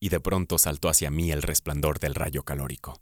y 0.00 0.08
de 0.08 0.20
pronto 0.20 0.58
saltó 0.58 0.88
hacia 0.88 1.10
mí 1.10 1.32
el 1.32 1.42
resplandor 1.42 1.98
del 1.98 2.14
rayo 2.14 2.42
calórico. 2.42 3.00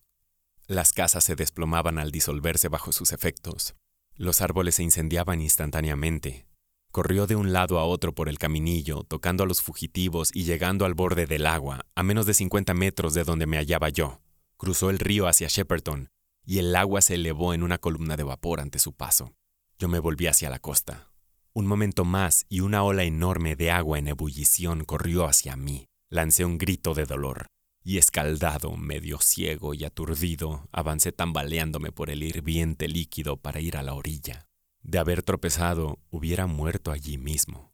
Las 0.66 0.92
casas 0.92 1.24
se 1.24 1.37
desplomaban 1.37 1.98
al 1.98 2.11
disolverse 2.11 2.68
bajo 2.68 2.92
sus 2.92 3.12
efectos. 3.12 3.76
Los 4.14 4.40
árboles 4.40 4.76
se 4.76 4.82
incendiaban 4.82 5.40
instantáneamente. 5.40 6.46
Corrió 6.90 7.26
de 7.26 7.37
un 7.37 7.52
lado 7.52 7.78
a 7.78 7.85
otro 7.85 8.14
por 8.14 8.28
el 8.28 8.38
caminillo, 8.38 9.04
tocando 9.04 9.44
a 9.44 9.46
los 9.46 9.62
fugitivos 9.62 10.30
y 10.35 10.44
llegando 10.44 10.85
al 10.87 10.94
borde 10.94 11.26
del 11.26 11.46
agua, 11.46 11.85
a 11.94 12.02
menos 12.02 12.26
de 12.26 12.35
50 12.35 12.74
metros 12.74 13.14
de 13.14 13.24
donde 13.24 13.46
me 13.46 13.59
hallaba 13.59 13.90
yo. 13.90 14.22
Cruzó 14.56 14.90
el 14.90 14.98
río 14.98 15.28
hacia 15.28 15.48
Shepperton, 15.48 16.09
y 16.44 16.59
el 16.59 16.74
agua 16.74 17.02
se 17.02 17.14
elevó 17.14 17.52
en 17.52 17.62
una 17.62 17.78
columna 17.78 18.16
de 18.16 18.22
vapor 18.22 18.61
ante 18.61 18.78
su 18.78 18.94
paso. 18.94 19.35
Yo 19.78 19.88
me 19.88 19.98
volví 19.98 20.26
hacia 20.26 20.48
la 20.48 20.59
costa. 20.59 21.11
Un 21.52 21.66
momento 21.66 22.04
más 22.04 22.46
y 22.48 22.61
una 22.61 22.82
ola 22.82 23.04
enorme 23.04 23.56
de 23.56 23.70
agua 23.70 23.98
en 23.98 24.09
ebullición 24.09 24.85
corrió 24.85 25.26
hacia 25.26 25.56
mí. 25.56 25.87
Lancé 26.09 26.45
un 26.45 26.57
grito 26.57 26.95
de 26.95 27.05
dolor, 27.05 27.47
y 27.83 27.99
escaldado, 27.99 28.77
medio 28.77 29.19
ciego 29.19 29.75
y 29.75 29.85
aturdido, 29.85 30.69
avancé 30.71 31.11
tambaleándome 31.11 31.90
por 31.90 32.11
el 32.11 32.23
hirviente 32.23 32.87
líquido 32.87 33.37
para 33.37 33.61
ir 33.61 33.77
a 33.77 33.83
la 33.83 33.95
orilla. 33.95 34.47
De 34.83 34.99
haber 34.99 35.23
tropezado, 35.23 35.99
hubiera 36.11 36.47
muerto 36.47 36.92
allí 36.92 37.19
mismo. 37.19 37.73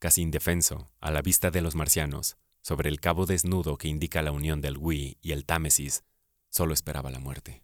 Casi 0.00 0.22
indefenso, 0.22 0.90
a 1.00 1.10
la 1.12 1.22
vista 1.22 1.52
de 1.52 1.60
los 1.60 1.76
marcianos, 1.76 2.36
sobre 2.62 2.88
el 2.88 2.98
cabo 2.98 3.26
desnudo 3.26 3.78
que 3.78 3.86
indica 3.86 4.22
la 4.22 4.32
unión 4.32 4.60
del 4.60 4.76
Wii 4.76 5.18
y 5.22 5.30
el 5.30 5.44
Támesis, 5.44 6.02
solo 6.50 6.74
esperaba 6.74 7.10
la 7.12 7.20
muerte. 7.20 7.62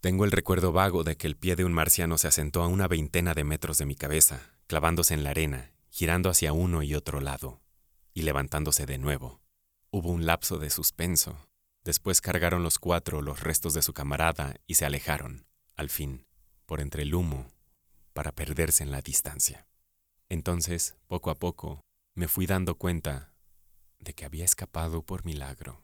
Tengo 0.00 0.26
el 0.26 0.32
recuerdo 0.32 0.72
vago 0.72 1.04
de 1.04 1.16
que 1.16 1.26
el 1.26 1.36
pie 1.36 1.56
de 1.56 1.64
un 1.64 1.72
marciano 1.72 2.18
se 2.18 2.28
asentó 2.28 2.62
a 2.62 2.68
una 2.68 2.86
veintena 2.86 3.32
de 3.32 3.44
metros 3.44 3.78
de 3.78 3.86
mi 3.86 3.96
cabeza, 3.96 4.40
clavándose 4.66 5.14
en 5.14 5.24
la 5.24 5.30
arena, 5.30 5.72
girando 5.88 6.28
hacia 6.28 6.52
uno 6.52 6.82
y 6.82 6.94
otro 6.94 7.20
lado, 7.20 7.59
y 8.14 8.22
levantándose 8.22 8.86
de 8.86 8.98
nuevo. 8.98 9.40
Hubo 9.90 10.10
un 10.10 10.26
lapso 10.26 10.58
de 10.58 10.70
suspenso. 10.70 11.48
Después 11.84 12.20
cargaron 12.20 12.62
los 12.62 12.78
cuatro 12.78 13.22
los 13.22 13.40
restos 13.40 13.74
de 13.74 13.82
su 13.82 13.92
camarada 13.92 14.56
y 14.66 14.74
se 14.74 14.84
alejaron, 14.84 15.46
al 15.76 15.88
fin, 15.88 16.26
por 16.66 16.80
entre 16.80 17.02
el 17.02 17.14
humo, 17.14 17.48
para 18.12 18.32
perderse 18.32 18.82
en 18.82 18.90
la 18.90 19.00
distancia. 19.00 19.66
Entonces, 20.28 20.96
poco 21.06 21.30
a 21.30 21.34
poco, 21.34 21.80
me 22.14 22.28
fui 22.28 22.46
dando 22.46 22.76
cuenta 22.76 23.34
de 23.98 24.14
que 24.14 24.24
había 24.24 24.44
escapado 24.44 25.02
por 25.02 25.24
milagro. 25.24 25.82